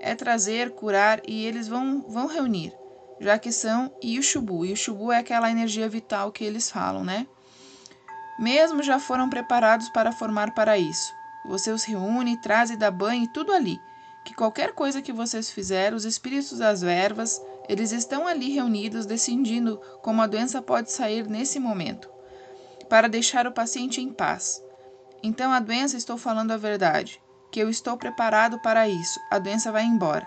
é 0.00 0.14
trazer, 0.14 0.70
curar 0.70 1.20
e 1.26 1.44
eles 1.44 1.68
vão, 1.68 2.04
vão 2.08 2.26
reunir, 2.26 2.72
já 3.20 3.38
que 3.38 3.50
são 3.50 3.92
Yushubu. 4.02 4.64
Yushubu 4.64 5.12
é 5.12 5.18
aquela 5.18 5.50
energia 5.50 5.88
vital 5.88 6.30
que 6.30 6.44
eles 6.44 6.70
falam, 6.70 7.04
né? 7.04 7.26
Mesmo 8.38 8.82
já 8.82 8.98
foram 8.98 9.30
preparados 9.30 9.88
para 9.88 10.12
formar 10.12 10.54
para 10.54 10.78
isso. 10.78 11.12
Você 11.46 11.70
os 11.70 11.84
reúne, 11.84 12.40
traz 12.40 12.70
e 12.70 12.76
dá 12.76 12.90
banho 12.90 13.24
e 13.24 13.32
tudo 13.32 13.52
ali. 13.52 13.80
Que 14.24 14.34
qualquer 14.34 14.72
coisa 14.72 15.00
que 15.00 15.12
vocês 15.12 15.50
fizerem, 15.50 15.96
os 15.96 16.04
espíritos 16.04 16.58
das 16.58 16.82
ervas, 16.82 17.40
eles 17.68 17.92
estão 17.92 18.26
ali 18.26 18.50
reunidos 18.50 19.06
decidindo 19.06 19.80
como 20.02 20.20
a 20.20 20.26
doença 20.26 20.60
pode 20.60 20.92
sair 20.92 21.26
nesse 21.28 21.58
momento, 21.58 22.10
para 22.88 23.08
deixar 23.08 23.46
o 23.46 23.52
paciente 23.52 24.00
em 24.00 24.12
paz. 24.12 24.62
Então 25.22 25.52
a 25.52 25.60
doença, 25.60 25.96
estou 25.96 26.18
falando 26.18 26.50
a 26.50 26.56
verdade 26.56 27.20
que 27.50 27.60
eu 27.60 27.70
estou 27.70 27.96
preparado 27.96 28.58
para 28.58 28.88
isso. 28.88 29.20
A 29.30 29.38
doença 29.38 29.72
vai 29.72 29.84
embora. 29.84 30.26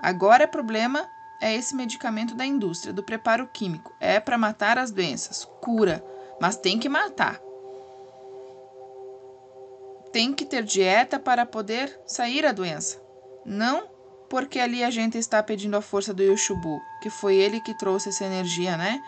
Agora 0.00 0.44
o 0.44 0.48
problema 0.48 1.08
é 1.40 1.54
esse 1.54 1.74
medicamento 1.74 2.34
da 2.34 2.44
indústria, 2.44 2.92
do 2.92 3.02
preparo 3.02 3.48
químico. 3.52 3.94
É 4.00 4.20
para 4.20 4.38
matar 4.38 4.78
as 4.78 4.90
doenças, 4.90 5.44
cura, 5.60 6.04
mas 6.40 6.56
tem 6.56 6.78
que 6.78 6.88
matar. 6.88 7.40
Tem 10.12 10.32
que 10.32 10.44
ter 10.44 10.62
dieta 10.62 11.18
para 11.18 11.44
poder 11.44 12.00
sair 12.06 12.46
a 12.46 12.52
doença. 12.52 13.00
Não 13.44 13.88
porque 14.28 14.58
ali 14.58 14.82
a 14.82 14.90
gente 14.90 15.16
está 15.16 15.42
pedindo 15.42 15.76
a 15.76 15.82
força 15.82 16.12
do 16.12 16.22
Yoshubu, 16.22 16.82
que 17.00 17.08
foi 17.08 17.36
ele 17.36 17.60
que 17.60 17.74
trouxe 17.74 18.08
essa 18.08 18.24
energia, 18.24 18.76
né? 18.76 19.00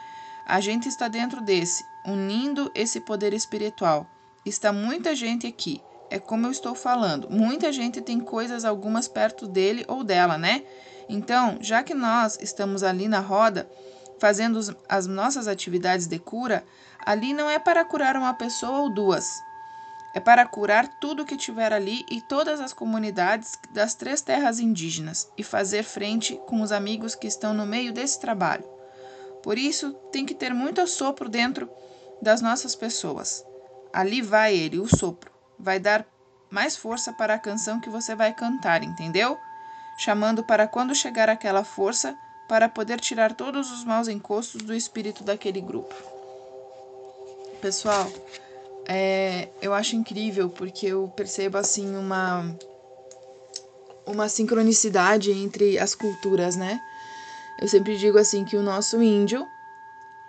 A 0.46 0.60
gente 0.60 0.88
está 0.88 1.08
dentro 1.08 1.40
desse, 1.40 1.84
unindo 2.06 2.70
esse 2.74 3.00
poder 3.00 3.34
espiritual. 3.34 4.06
Está 4.46 4.72
muita 4.72 5.14
gente 5.14 5.46
aqui 5.46 5.82
é 6.10 6.18
como 6.18 6.46
eu 6.46 6.50
estou 6.50 6.74
falando. 6.74 7.28
Muita 7.30 7.72
gente 7.72 8.00
tem 8.00 8.20
coisas 8.20 8.64
algumas 8.64 9.08
perto 9.08 9.46
dele 9.46 9.84
ou 9.88 10.02
dela, 10.02 10.38
né? 10.38 10.64
Então, 11.08 11.58
já 11.60 11.82
que 11.82 11.94
nós 11.94 12.38
estamos 12.40 12.82
ali 12.82 13.08
na 13.08 13.20
roda, 13.20 13.68
fazendo 14.18 14.58
as 14.88 15.06
nossas 15.06 15.48
atividades 15.48 16.06
de 16.06 16.18
cura, 16.18 16.64
ali 17.04 17.32
não 17.32 17.48
é 17.48 17.58
para 17.58 17.84
curar 17.84 18.16
uma 18.16 18.34
pessoa 18.34 18.80
ou 18.80 18.90
duas. 18.90 19.42
É 20.14 20.20
para 20.20 20.46
curar 20.46 20.88
tudo 21.00 21.24
que 21.24 21.36
tiver 21.36 21.72
ali 21.72 22.04
e 22.10 22.20
todas 22.20 22.60
as 22.60 22.72
comunidades 22.72 23.58
das 23.70 23.94
três 23.94 24.20
terras 24.20 24.58
indígenas 24.58 25.30
e 25.36 25.42
fazer 25.42 25.82
frente 25.82 26.40
com 26.46 26.62
os 26.62 26.72
amigos 26.72 27.14
que 27.14 27.26
estão 27.26 27.54
no 27.54 27.66
meio 27.66 27.92
desse 27.92 28.18
trabalho. 28.18 28.64
Por 29.42 29.56
isso, 29.56 29.92
tem 30.10 30.26
que 30.26 30.34
ter 30.34 30.52
muito 30.52 30.84
sopro 30.86 31.28
dentro 31.28 31.70
das 32.20 32.40
nossas 32.40 32.74
pessoas. 32.74 33.44
Ali 33.92 34.20
vai 34.20 34.56
ele, 34.56 34.78
o 34.78 34.88
sopro 34.88 35.37
vai 35.58 35.78
dar 35.78 36.06
mais 36.50 36.76
força 36.76 37.12
para 37.12 37.34
a 37.34 37.38
canção 37.38 37.80
que 37.80 37.90
você 37.90 38.14
vai 38.14 38.32
cantar, 38.32 38.82
entendeu? 38.82 39.38
Chamando 39.98 40.42
para 40.42 40.66
quando 40.66 40.94
chegar 40.94 41.28
aquela 41.28 41.64
força 41.64 42.16
para 42.48 42.68
poder 42.68 43.00
tirar 43.00 43.34
todos 43.34 43.70
os 43.70 43.84
maus 43.84 44.08
encostos 44.08 44.62
do 44.62 44.74
espírito 44.74 45.22
daquele 45.22 45.60
grupo. 45.60 45.94
Pessoal, 47.60 48.10
é, 48.86 49.48
eu 49.60 49.74
acho 49.74 49.96
incrível 49.96 50.48
porque 50.48 50.86
eu 50.86 51.12
percebo 51.14 51.58
assim 51.58 51.96
uma 51.96 52.56
uma 54.06 54.26
sincronicidade 54.26 55.30
entre 55.30 55.78
as 55.78 55.94
culturas, 55.94 56.56
né? 56.56 56.80
Eu 57.60 57.68
sempre 57.68 57.98
digo 57.98 58.16
assim 58.16 58.42
que 58.42 58.56
o 58.56 58.62
nosso 58.62 59.02
índio 59.02 59.46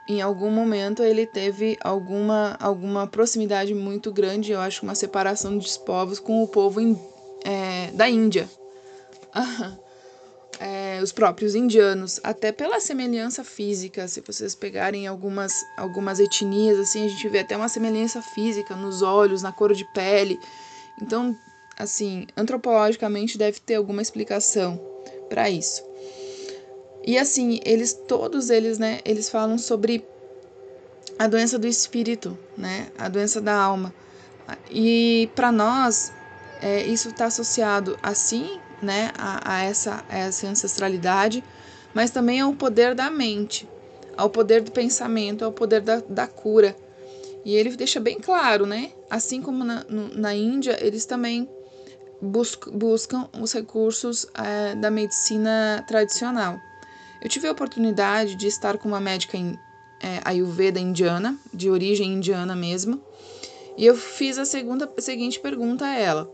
em 0.10 0.22
algum 0.24 0.50
momento 0.50 1.04
ele 1.04 1.28
teve 1.28 1.78
alguma, 1.82 2.58
alguma 2.60 3.06
proximidade 3.06 3.76
muito 3.76 4.12
grande, 4.12 4.52
eu 4.52 4.60
acho, 4.60 4.84
uma 4.84 4.96
separação 4.96 5.56
dos 5.56 5.78
povos 5.78 6.20
com 6.20 6.44
o 6.44 6.48
povo 6.48 6.82
in, 6.82 7.00
é, 7.46 7.92
da 7.92 8.10
Índia. 8.10 8.50
é, 10.60 11.00
os 11.04 11.12
próprios 11.12 11.54
indianos, 11.54 12.20
até 12.24 12.52
pela 12.52 12.80
semelhança 12.80 13.44
física, 13.44 14.08
se 14.08 14.22
vocês 14.22 14.56
pegarem 14.56 15.06
algumas, 15.06 15.64
algumas 15.78 16.20
etnias, 16.20 16.80
assim, 16.80 17.06
a 17.06 17.08
gente 17.08 17.30
vê 17.30 17.40
até 17.40 17.56
uma 17.56 17.70
semelhança 17.70 18.20
física 18.20 18.76
nos 18.76 19.04
olhos, 19.04 19.44
na 19.44 19.52
cor 19.52 19.76
de 19.76 19.86
pele. 19.94 20.40
Então, 21.00 21.38
assim, 21.78 22.26
antropologicamente 22.36 23.38
deve 23.38 23.60
ter 23.60 23.76
alguma 23.76 24.02
explicação 24.02 24.82
para 25.30 25.52
isso. 25.52 25.89
E 27.06 27.18
assim, 27.18 27.60
eles 27.66 27.94
todos 27.94 28.50
eles, 28.50 28.78
né, 28.78 29.00
eles 29.06 29.30
falam 29.30 29.58
sobre 29.58 30.06
a 31.18 31.28
doença 31.28 31.58
do 31.58 31.68
espírito, 31.68 32.38
né, 32.58 32.88
a 32.98 33.10
doença 33.10 33.42
da 33.42 33.56
alma. 33.56 33.94
E 34.70 35.30
para 35.36 35.52
nós, 35.52 36.12
é, 36.62 36.84
isso 36.84 37.10
está 37.10 37.26
associado 37.26 37.98
assim, 38.02 38.60
né, 38.82 39.12
a, 39.18 39.56
a, 39.56 39.64
essa, 39.64 40.04
a 40.10 40.18
essa 40.18 40.48
ancestralidade, 40.48 41.44
mas 41.94 42.12
também 42.12 42.40
ao 42.40 42.54
poder 42.54 42.94
da 42.96 43.10
mente, 43.10 43.68
ao 44.16 44.30
poder 44.30 44.62
do 44.62 44.72
pensamento, 44.72 45.44
ao 45.44 45.52
poder 45.52 45.82
da, 45.82 46.02
da 46.08 46.28
cura. 46.28 46.76
E 47.44 47.56
ele 47.56 47.76
deixa 47.76 48.00
bem 48.00 48.20
claro, 48.20 48.66
né? 48.66 48.92
Assim 49.10 49.42
como 49.42 49.64
na, 49.64 49.86
na 49.88 50.36
Índia, 50.36 50.78
eles 50.86 51.06
também 51.06 51.50
buscam 52.22 53.30
os 53.40 53.54
recursos 53.54 54.26
é, 54.34 54.76
da 54.76 54.92
medicina 54.92 55.84
tradicional. 55.88 56.60
Eu 57.22 57.30
tive 57.30 57.48
a 57.48 57.52
oportunidade 57.52 58.36
de 58.36 58.48
estar 58.48 58.78
com 58.78 58.88
uma 58.88 59.00
médica 59.00 59.38
em, 59.38 59.58
é, 60.02 60.22
ayurveda 60.24 60.80
indiana, 60.80 61.38
de 61.54 61.70
origem 61.70 62.14
indiana 62.14 62.56
mesmo, 62.56 63.02
e 63.78 63.86
eu 63.86 63.96
fiz 63.96 64.38
a, 64.38 64.46
segunda, 64.46 64.92
seguinte 64.98 65.40
pergunta 65.40 65.86
a 65.86 65.96
ela. 65.96 66.30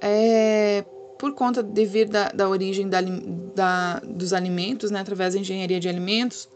É, 0.00 0.84
por 1.18 1.34
conta 1.34 1.62
de 1.62 1.84
vir 1.84 2.08
da, 2.08 2.28
da 2.28 2.48
origem 2.48 2.88
da, 2.88 3.00
da, 3.54 4.00
dos 4.00 4.32
alimentos, 4.32 4.90
né, 4.90 5.00
através 5.00 5.34
da 5.34 5.40
engenharia 5.40 5.78
de 5.78 5.88
alimentos, 5.88 6.48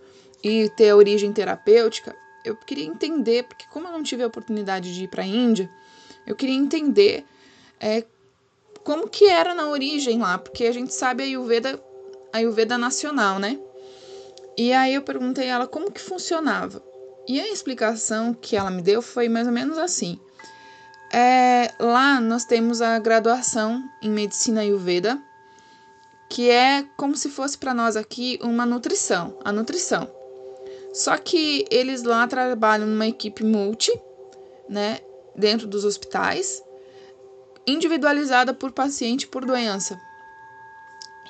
e 0.42 0.68
ter 0.70 0.90
a 0.90 0.96
origem 0.96 1.32
terapêutica, 1.32 2.14
eu 2.44 2.56
queria 2.56 2.84
entender, 2.84 3.44
porque 3.44 3.64
como 3.70 3.88
eu 3.88 3.92
não 3.92 4.02
tive 4.02 4.22
a 4.22 4.26
oportunidade 4.26 4.94
de 4.94 5.04
ir 5.04 5.08
para 5.08 5.22
a 5.22 5.26
Índia, 5.26 5.68
eu 6.26 6.34
queria 6.34 6.54
entender 6.54 7.24
é, 7.80 8.04
como 8.82 9.08
que 9.08 9.26
era 9.26 9.54
na 9.54 9.68
origem 9.68 10.18
lá, 10.18 10.38
porque 10.38 10.64
a 10.64 10.72
gente 10.72 10.92
sabe 10.92 11.22
a 11.22 11.26
Ayurveda 11.26 11.82
Ayurveda 12.34 12.76
nacional, 12.76 13.38
né? 13.38 13.60
E 14.58 14.72
aí 14.72 14.94
eu 14.94 15.02
perguntei 15.02 15.48
a 15.48 15.54
ela 15.54 15.66
como 15.68 15.92
que 15.92 16.00
funcionava. 16.00 16.82
E 17.28 17.40
a 17.40 17.48
explicação 17.48 18.34
que 18.34 18.56
ela 18.56 18.72
me 18.72 18.82
deu 18.82 19.00
foi 19.00 19.28
mais 19.28 19.46
ou 19.46 19.52
menos 19.52 19.78
assim. 19.78 20.18
É, 21.12 21.72
lá 21.78 22.20
nós 22.20 22.44
temos 22.44 22.82
a 22.82 22.98
graduação 22.98 23.80
em 24.02 24.10
medicina 24.10 24.62
Ayurveda, 24.62 25.16
que 26.28 26.50
é 26.50 26.84
como 26.96 27.16
se 27.16 27.30
fosse 27.30 27.56
para 27.56 27.72
nós 27.72 27.96
aqui 27.96 28.36
uma 28.42 28.66
nutrição, 28.66 29.38
a 29.44 29.52
nutrição. 29.52 30.10
Só 30.92 31.16
que 31.16 31.64
eles 31.70 32.02
lá 32.02 32.26
trabalham 32.26 32.88
numa 32.88 33.06
equipe 33.06 33.44
multi, 33.44 33.92
né, 34.68 34.98
dentro 35.36 35.68
dos 35.68 35.84
hospitais, 35.84 36.60
individualizada 37.64 38.52
por 38.52 38.72
paciente 38.72 39.28
por 39.28 39.44
doença. 39.44 39.96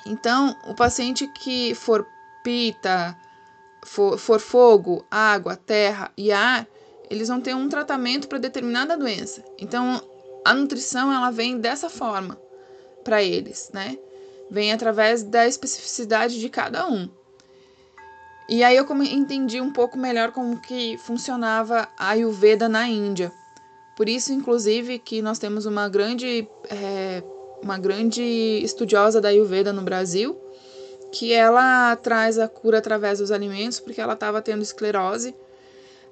Então, 0.05 0.55
o 0.67 0.75
paciente 0.75 1.27
que 1.27 1.73
for 1.73 2.05
pita, 2.43 3.17
for, 3.83 4.17
for 4.17 4.39
fogo, 4.39 5.05
água, 5.09 5.55
terra 5.55 6.11
e 6.15 6.31
ar, 6.31 6.67
eles 7.09 7.27
vão 7.27 7.41
ter 7.41 7.55
um 7.55 7.67
tratamento 7.69 8.27
para 8.27 8.37
determinada 8.37 8.97
doença. 8.97 9.43
Então, 9.59 10.01
a 10.43 10.53
nutrição 10.53 11.11
ela 11.11 11.31
vem 11.31 11.57
dessa 11.57 11.89
forma 11.89 12.39
para 13.03 13.23
eles, 13.23 13.71
né? 13.73 13.97
Vem 14.49 14.71
através 14.71 15.23
da 15.23 15.47
especificidade 15.47 16.39
de 16.39 16.49
cada 16.49 16.87
um. 16.87 17.09
E 18.47 18.63
aí 18.63 18.77
eu 18.77 18.85
entendi 19.03 19.59
um 19.59 19.71
pouco 19.71 19.97
melhor 19.97 20.31
como 20.31 20.61
que 20.61 20.97
funcionava 20.99 21.87
a 21.97 22.09
Ayurveda 22.09 22.69
na 22.69 22.87
Índia. 22.87 23.31
Por 23.95 24.07
isso, 24.07 24.31
inclusive, 24.31 24.99
que 24.99 25.21
nós 25.21 25.39
temos 25.39 25.65
uma 25.65 25.89
grande, 25.89 26.47
é, 26.69 27.23
uma 27.65 27.79
grande 27.79 28.21
estudiosa 28.63 29.19
da 29.19 29.29
Ayurveda 29.29 29.73
no 29.73 29.81
Brasil, 29.81 30.39
que 31.11 31.33
ela 31.33 31.95
traz 31.95 32.37
a 32.37 32.47
cura 32.47 32.77
através 32.77 33.17
dos 33.17 33.31
alimentos, 33.31 33.79
porque 33.79 33.99
ela 33.99 34.13
estava 34.13 34.39
tendo 34.39 34.61
esclerose. 34.61 35.35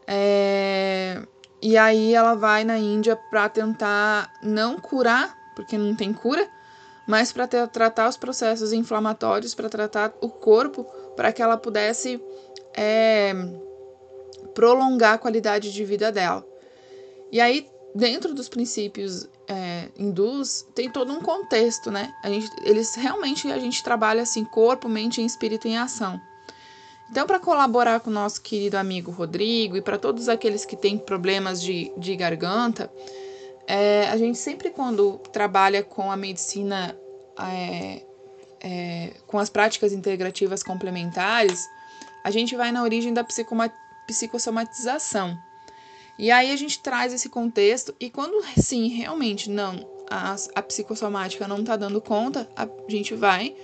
É, 0.07 1.21
e 1.61 1.77
aí 1.77 2.15
ela 2.15 2.33
vai 2.33 2.63
na 2.63 2.79
Índia 2.79 3.15
para 3.29 3.47
tentar 3.49 4.33
não 4.41 4.79
curar, 4.79 5.37
porque 5.55 5.77
não 5.77 5.95
tem 5.95 6.11
cura, 6.11 6.49
mas 7.07 7.31
para 7.31 7.47
tratar 7.47 8.09
os 8.09 8.17
processos 8.17 8.73
inflamatórios, 8.73 9.53
para 9.53 9.69
tratar 9.69 10.11
o 10.21 10.29
corpo, 10.29 10.83
para 11.15 11.31
que 11.31 11.41
ela 11.41 11.55
pudesse 11.55 12.19
é, 12.75 13.31
prolongar 14.55 15.13
a 15.13 15.17
qualidade 15.19 15.71
de 15.71 15.85
vida 15.85 16.11
dela. 16.11 16.43
E 17.31 17.39
aí, 17.39 17.67
dentro 17.95 18.33
dos 18.33 18.49
princípios 18.49 19.27
é, 19.47 19.89
hindus, 19.97 20.65
tem 20.73 20.89
todo 20.89 21.13
um 21.13 21.21
contexto, 21.21 21.91
né? 21.91 22.13
A 22.23 22.29
gente, 22.29 22.49
eles 22.63 22.95
realmente 22.95 23.51
a 23.51 23.59
gente 23.59 23.83
trabalha 23.83 24.23
assim, 24.23 24.43
corpo, 24.43 24.89
mente 24.89 25.21
e 25.21 25.25
espírito 25.25 25.67
em 25.67 25.77
ação. 25.77 26.19
Então, 27.09 27.27
para 27.27 27.39
colaborar 27.39 27.99
com 27.99 28.09
o 28.09 28.13
nosso 28.13 28.41
querido 28.41 28.75
amigo 28.77 29.11
Rodrigo 29.11 29.77
e 29.77 29.81
para 29.81 29.99
todos 29.99 30.27
aqueles 30.27 30.65
que 30.65 30.75
têm 30.75 30.97
problemas 30.97 31.61
de, 31.61 31.91
de 31.97 32.15
garganta, 32.15 32.91
é, 33.67 34.07
a 34.09 34.17
gente 34.17 34.37
sempre, 34.37 34.71
quando 34.71 35.19
trabalha 35.31 35.83
com 35.83 36.11
a 36.11 36.17
medicina, 36.17 36.97
é, 37.39 38.03
é, 38.61 39.13
com 39.27 39.37
as 39.37 39.49
práticas 39.49 39.93
integrativas 39.93 40.63
complementares, 40.63 41.69
a 42.23 42.31
gente 42.31 42.55
vai 42.55 42.71
na 42.71 42.81
origem 42.81 43.13
da 43.13 43.23
psicossomatização. 44.07 45.37
E 46.17 46.31
aí 46.31 46.51
a 46.51 46.55
gente 46.55 46.79
traz 46.79 47.13
esse 47.13 47.29
contexto, 47.29 47.93
e 47.99 48.09
quando 48.09 48.43
sim, 48.57 48.87
realmente 48.89 49.49
não, 49.49 49.87
a, 50.09 50.35
a 50.55 50.61
psicossomática 50.61 51.47
não 51.47 51.59
está 51.59 51.75
dando 51.75 51.99
conta, 51.99 52.47
a 52.55 52.67
gente 52.87 53.15
vai 53.15 53.55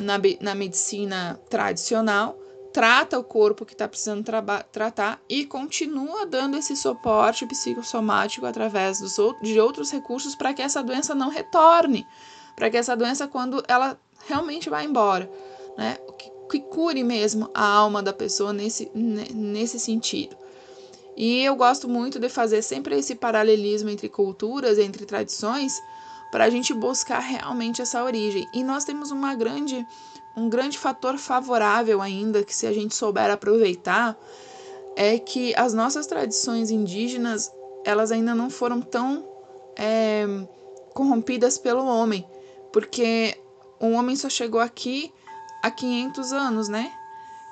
na, 0.00 0.14
na 0.40 0.54
medicina 0.54 1.40
tradicional 1.48 2.38
trata 2.76 3.18
o 3.18 3.24
corpo 3.24 3.64
que 3.64 3.72
está 3.72 3.88
precisando 3.88 4.22
tratar 4.70 5.18
e 5.30 5.46
continua 5.46 6.26
dando 6.26 6.58
esse 6.58 6.76
suporte 6.76 7.46
psicossomático 7.46 8.44
através 8.44 9.00
dos, 9.00 9.16
de 9.40 9.58
outros 9.58 9.90
recursos 9.90 10.34
para 10.34 10.52
que 10.52 10.60
essa 10.60 10.82
doença 10.82 11.14
não 11.14 11.30
retorne, 11.30 12.06
para 12.54 12.68
que 12.68 12.76
essa 12.76 12.94
doença, 12.94 13.26
quando 13.26 13.64
ela 13.66 13.98
realmente 14.26 14.68
vai 14.68 14.84
embora, 14.84 15.30
né, 15.78 15.96
que, 16.18 16.30
que 16.50 16.60
cure 16.68 17.02
mesmo 17.02 17.50
a 17.54 17.64
alma 17.66 18.02
da 18.02 18.12
pessoa 18.12 18.52
nesse, 18.52 18.90
nesse 18.94 19.80
sentido. 19.80 20.36
E 21.16 21.42
eu 21.42 21.56
gosto 21.56 21.88
muito 21.88 22.18
de 22.18 22.28
fazer 22.28 22.62
sempre 22.62 22.98
esse 22.98 23.14
paralelismo 23.14 23.88
entre 23.88 24.08
culturas, 24.08 24.78
entre 24.78 25.06
tradições, 25.06 25.82
para 26.30 26.44
a 26.44 26.50
gente 26.50 26.74
buscar 26.74 27.20
realmente 27.20 27.80
essa 27.80 28.04
origem. 28.04 28.46
E 28.52 28.62
nós 28.62 28.84
temos 28.84 29.10
uma 29.10 29.34
grande 29.34 29.86
um 30.36 30.50
grande 30.50 30.78
fator 30.78 31.16
favorável 31.16 32.02
ainda, 32.02 32.44
que 32.44 32.54
se 32.54 32.66
a 32.66 32.72
gente 32.72 32.94
souber 32.94 33.30
aproveitar, 33.30 34.14
é 34.94 35.18
que 35.18 35.54
as 35.56 35.72
nossas 35.72 36.06
tradições 36.06 36.70
indígenas, 36.70 37.50
elas 37.84 38.12
ainda 38.12 38.34
não 38.34 38.50
foram 38.50 38.82
tão 38.82 39.26
é, 39.74 40.26
corrompidas 40.92 41.56
pelo 41.56 41.86
homem, 41.86 42.26
porque 42.70 43.34
o 43.80 43.92
homem 43.92 44.14
só 44.14 44.28
chegou 44.28 44.60
aqui 44.60 45.10
há 45.62 45.70
500 45.70 46.32
anos, 46.34 46.68
né? 46.68 46.92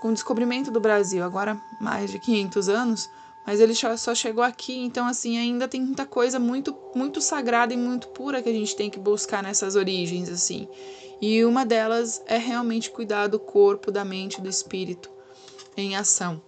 Com 0.02 0.08
o 0.08 0.12
descobrimento 0.12 0.70
do 0.70 0.80
Brasil, 0.80 1.24
agora 1.24 1.58
mais 1.80 2.10
de 2.10 2.18
500 2.18 2.68
anos, 2.68 3.10
mas 3.46 3.60
ele 3.60 3.74
só 3.74 4.14
chegou 4.14 4.42
aqui, 4.42 4.78
então 4.78 5.06
assim, 5.06 5.36
ainda 5.36 5.68
tem 5.68 5.80
muita 5.80 6.06
coisa 6.06 6.38
muito 6.38 6.76
muito 6.94 7.20
sagrada 7.20 7.74
e 7.74 7.76
muito 7.76 8.08
pura 8.08 8.42
que 8.42 8.48
a 8.48 8.52
gente 8.52 8.74
tem 8.74 8.88
que 8.88 8.98
buscar 8.98 9.42
nessas 9.42 9.76
origens 9.76 10.28
assim. 10.28 10.68
E 11.20 11.44
uma 11.44 11.64
delas 11.64 12.22
é 12.26 12.38
realmente 12.38 12.90
cuidar 12.90 13.28
do 13.28 13.38
corpo, 13.38 13.90
da 13.90 14.04
mente, 14.04 14.40
do 14.40 14.48
espírito 14.48 15.10
em 15.76 15.96
ação. 15.96 16.42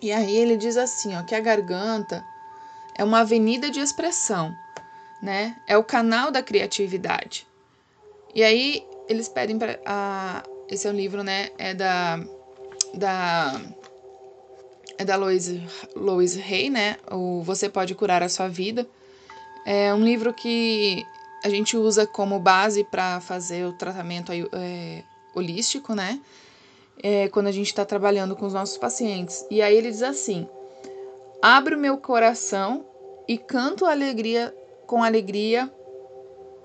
E 0.00 0.12
aí 0.12 0.36
ele 0.36 0.56
diz 0.56 0.76
assim, 0.76 1.16
ó, 1.16 1.22
que 1.22 1.34
a 1.34 1.40
garganta 1.40 2.24
é 2.96 3.02
uma 3.02 3.20
avenida 3.20 3.70
de 3.70 3.80
expressão, 3.80 4.52
né? 5.22 5.56
É 5.66 5.76
o 5.76 5.84
canal 5.84 6.30
da 6.30 6.42
criatividade. 6.42 7.46
E 8.34 8.42
aí 8.42 8.86
eles 9.08 9.28
pedem 9.28 9.58
para 9.58 10.42
esse 10.68 10.86
é 10.86 10.90
um 10.90 10.94
livro, 10.94 11.22
né? 11.22 11.50
É 11.58 11.74
da 11.74 12.20
da 12.94 13.60
é 14.98 15.04
da 15.04 15.16
Louise, 15.16 15.62
Louise 15.94 16.42
Hay, 16.42 16.68
né? 16.68 16.96
O 17.10 17.40
Você 17.42 17.68
Pode 17.68 17.94
Curar 17.94 18.22
a 18.22 18.28
Sua 18.28 18.48
Vida. 18.48 18.86
É 19.64 19.94
um 19.94 20.02
livro 20.04 20.34
que 20.34 21.06
a 21.44 21.48
gente 21.48 21.76
usa 21.76 22.06
como 22.06 22.38
base 22.40 22.82
para 22.84 23.20
fazer 23.20 23.64
o 23.64 23.72
tratamento 23.72 24.32
é, 24.32 25.02
holístico, 25.34 25.94
né? 25.94 26.20
É, 27.00 27.28
quando 27.28 27.46
a 27.46 27.52
gente 27.52 27.68
está 27.68 27.84
trabalhando 27.84 28.34
com 28.34 28.44
os 28.44 28.52
nossos 28.52 28.76
pacientes. 28.76 29.46
E 29.48 29.62
aí 29.62 29.76
ele 29.76 29.90
diz 29.90 30.02
assim: 30.02 30.48
abre 31.40 31.76
o 31.76 31.78
meu 31.78 31.96
coração 31.96 32.84
e 33.28 33.38
canto 33.38 33.86
alegria 33.86 34.52
com 34.84 35.02
alegria 35.02 35.72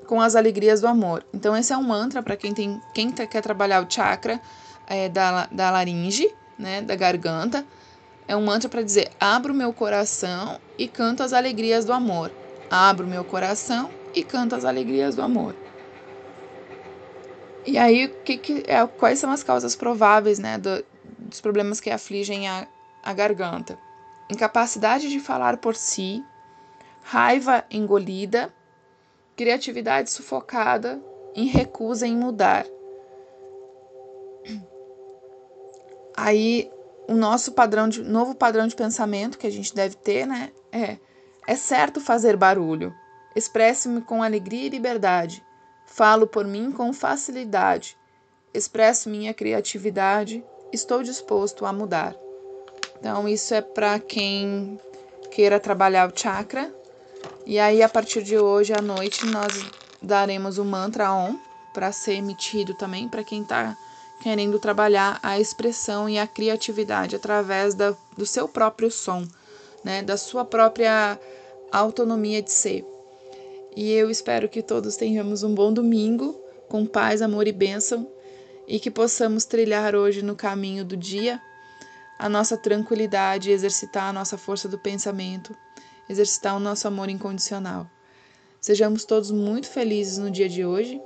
com 0.08 0.20
as 0.20 0.36
alegrias 0.36 0.82
do 0.82 0.88
amor. 0.88 1.24
Então 1.34 1.56
esse 1.56 1.72
é 1.72 1.78
um 1.78 1.84
mantra 1.84 2.22
para 2.24 2.36
quem 2.36 2.54
tem 2.54 2.82
quem 2.94 3.12
tá, 3.12 3.26
quer 3.26 3.42
trabalhar 3.42 3.86
o 3.86 3.90
chakra 3.90 4.42
é, 4.88 5.08
da, 5.08 5.46
da 5.48 5.70
laringe, 5.70 6.30
né, 6.58 6.82
da 6.82 6.96
garganta. 6.96 7.66
É 8.28 8.36
um 8.36 8.44
mantra 8.44 8.70
para 8.70 8.82
dizer: 8.82 9.10
abro 9.20 9.54
meu 9.54 9.74
coração 9.74 10.60
e 10.78 10.88
canto 10.88 11.24
as 11.24 11.34
alegrias 11.34 11.86
do 11.86 11.94
amor. 11.94 12.32
Abro 12.70 13.06
meu 13.06 13.24
coração 13.24 13.90
e 14.14 14.24
canta 14.24 14.56
as 14.56 14.66
alegrias 14.66 15.16
do 15.16 15.22
amor. 15.22 15.56
E 17.66 17.78
aí, 17.78 18.10
que, 18.26 18.38
que 18.38 18.64
é, 18.68 18.86
quais 18.86 19.20
são 19.20 19.32
as 19.32 19.44
causas 19.44 19.76
prováveis 19.76 20.38
né, 20.38 20.58
do, 20.58 20.84
dos 21.18 21.40
problemas 21.40 21.80
que 21.80 21.90
afligem 21.90 22.48
a, 22.48 22.68
a 23.02 23.14
garganta? 23.14 23.78
Incapacidade 24.30 25.10
de 25.10 25.20
falar 25.20 25.58
por 25.58 25.76
si, 25.76 26.24
raiva 27.02 27.64
engolida, 27.72 28.54
criatividade 29.36 30.12
sufocada, 30.12 31.02
em 31.36 31.46
recusa 31.46 32.06
em 32.06 32.16
mudar. 32.18 32.66
Aí, 36.16 36.70
o 37.08 37.14
nosso 37.14 37.52
padrão 37.52 37.88
de 37.88 38.02
novo 38.02 38.36
padrão 38.36 38.68
de 38.68 38.76
pensamento 38.76 39.38
que 39.38 39.48
a 39.48 39.52
gente 39.52 39.74
deve 39.74 39.96
ter, 39.96 40.26
né, 40.26 40.52
é 40.72 40.98
é 41.46 41.56
certo 41.56 42.00
fazer 42.00 42.38
barulho. 42.38 42.94
Expresso-me 43.36 44.02
com 44.02 44.24
alegria 44.24 44.66
e 44.66 44.70
liberdade. 44.70 45.44
Falo 45.86 46.26
por 46.26 46.46
mim 46.46 46.72
com 46.72 46.94
facilidade. 46.94 47.98
Expresso 48.54 49.10
minha 49.10 49.34
criatividade. 49.34 50.44
Estou 50.72 51.04
disposto 51.04 51.66
a 51.66 51.74
mudar. 51.74 52.16
Então, 52.98 53.28
isso 53.28 53.54
é 53.54 53.62
para 53.62 54.00
quem 54.00 54.80
queira 55.32 55.60
trabalhar 55.60 56.10
o 56.10 56.18
chakra. 56.18 56.74
E 57.46 57.60
aí, 57.60 57.84
a 57.84 57.90
partir 57.90 58.24
de 58.24 58.38
hoje 58.38 58.74
à 58.74 58.82
noite, 58.82 59.26
nós 59.26 59.54
daremos 60.02 60.58
o 60.58 60.64
mantra 60.64 61.12
OM 61.12 61.38
para 61.74 61.92
ser 61.92 62.14
emitido 62.14 62.74
também 62.76 63.10
para 63.10 63.24
quem 63.24 63.42
está 63.42 63.76
querendo 64.24 64.58
trabalhar 64.58 65.20
a 65.22 65.38
expressão 65.38 66.08
e 66.08 66.18
a 66.18 66.26
criatividade 66.26 67.14
através 67.14 67.76
da, 67.76 67.94
do 68.18 68.26
seu 68.26 68.48
próprio 68.48 68.90
som, 68.90 69.28
né, 69.84 70.02
da 70.02 70.16
sua 70.16 70.46
própria 70.46 71.20
autonomia 71.70 72.42
de 72.42 72.50
ser. 72.50 72.86
E 73.76 73.92
eu 73.92 74.10
espero 74.10 74.48
que 74.48 74.62
todos 74.62 74.96
tenhamos 74.96 75.44
um 75.44 75.54
bom 75.54 75.74
domingo, 75.74 76.40
com 76.70 76.86
paz, 76.86 77.22
amor 77.22 77.48
e 77.48 77.52
bênção, 77.52 78.08
e 78.66 78.80
que 78.80 78.90
possamos 78.90 79.44
trilhar 79.44 79.94
hoje 79.94 80.22
no 80.22 80.38
caminho 80.38 80.86
do 80.86 80.96
dia 80.96 81.42
a 82.18 82.30
nossa 82.30 82.56
tranquilidade, 82.56 83.52
exercitar 83.52 84.06
a 84.06 84.14
nossa 84.14 84.38
força 84.38 84.70
do 84.70 84.80
pensamento, 84.80 85.54
exercitar 86.08 86.56
o 86.56 86.62
nosso 86.62 86.88
amor 86.88 87.10
incondicional. 87.10 87.86
Sejamos 88.62 89.04
todos 89.04 89.32
muito 89.32 89.68
felizes 89.68 90.18
no 90.18 90.32
dia 90.32 90.48
de 90.48 90.64
hoje. 90.64 91.02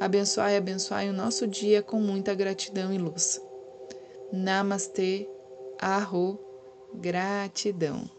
Abençoai 0.00 0.54
e 0.54 0.56
abençoai 0.56 1.10
o 1.10 1.12
nosso 1.12 1.46
dia 1.46 1.82
com 1.82 2.00
muita 2.00 2.34
gratidão 2.34 2.90
e 2.90 2.96
luz. 2.96 3.38
Namastê, 4.32 5.28
arro, 5.78 6.40
gratidão. 6.94 8.10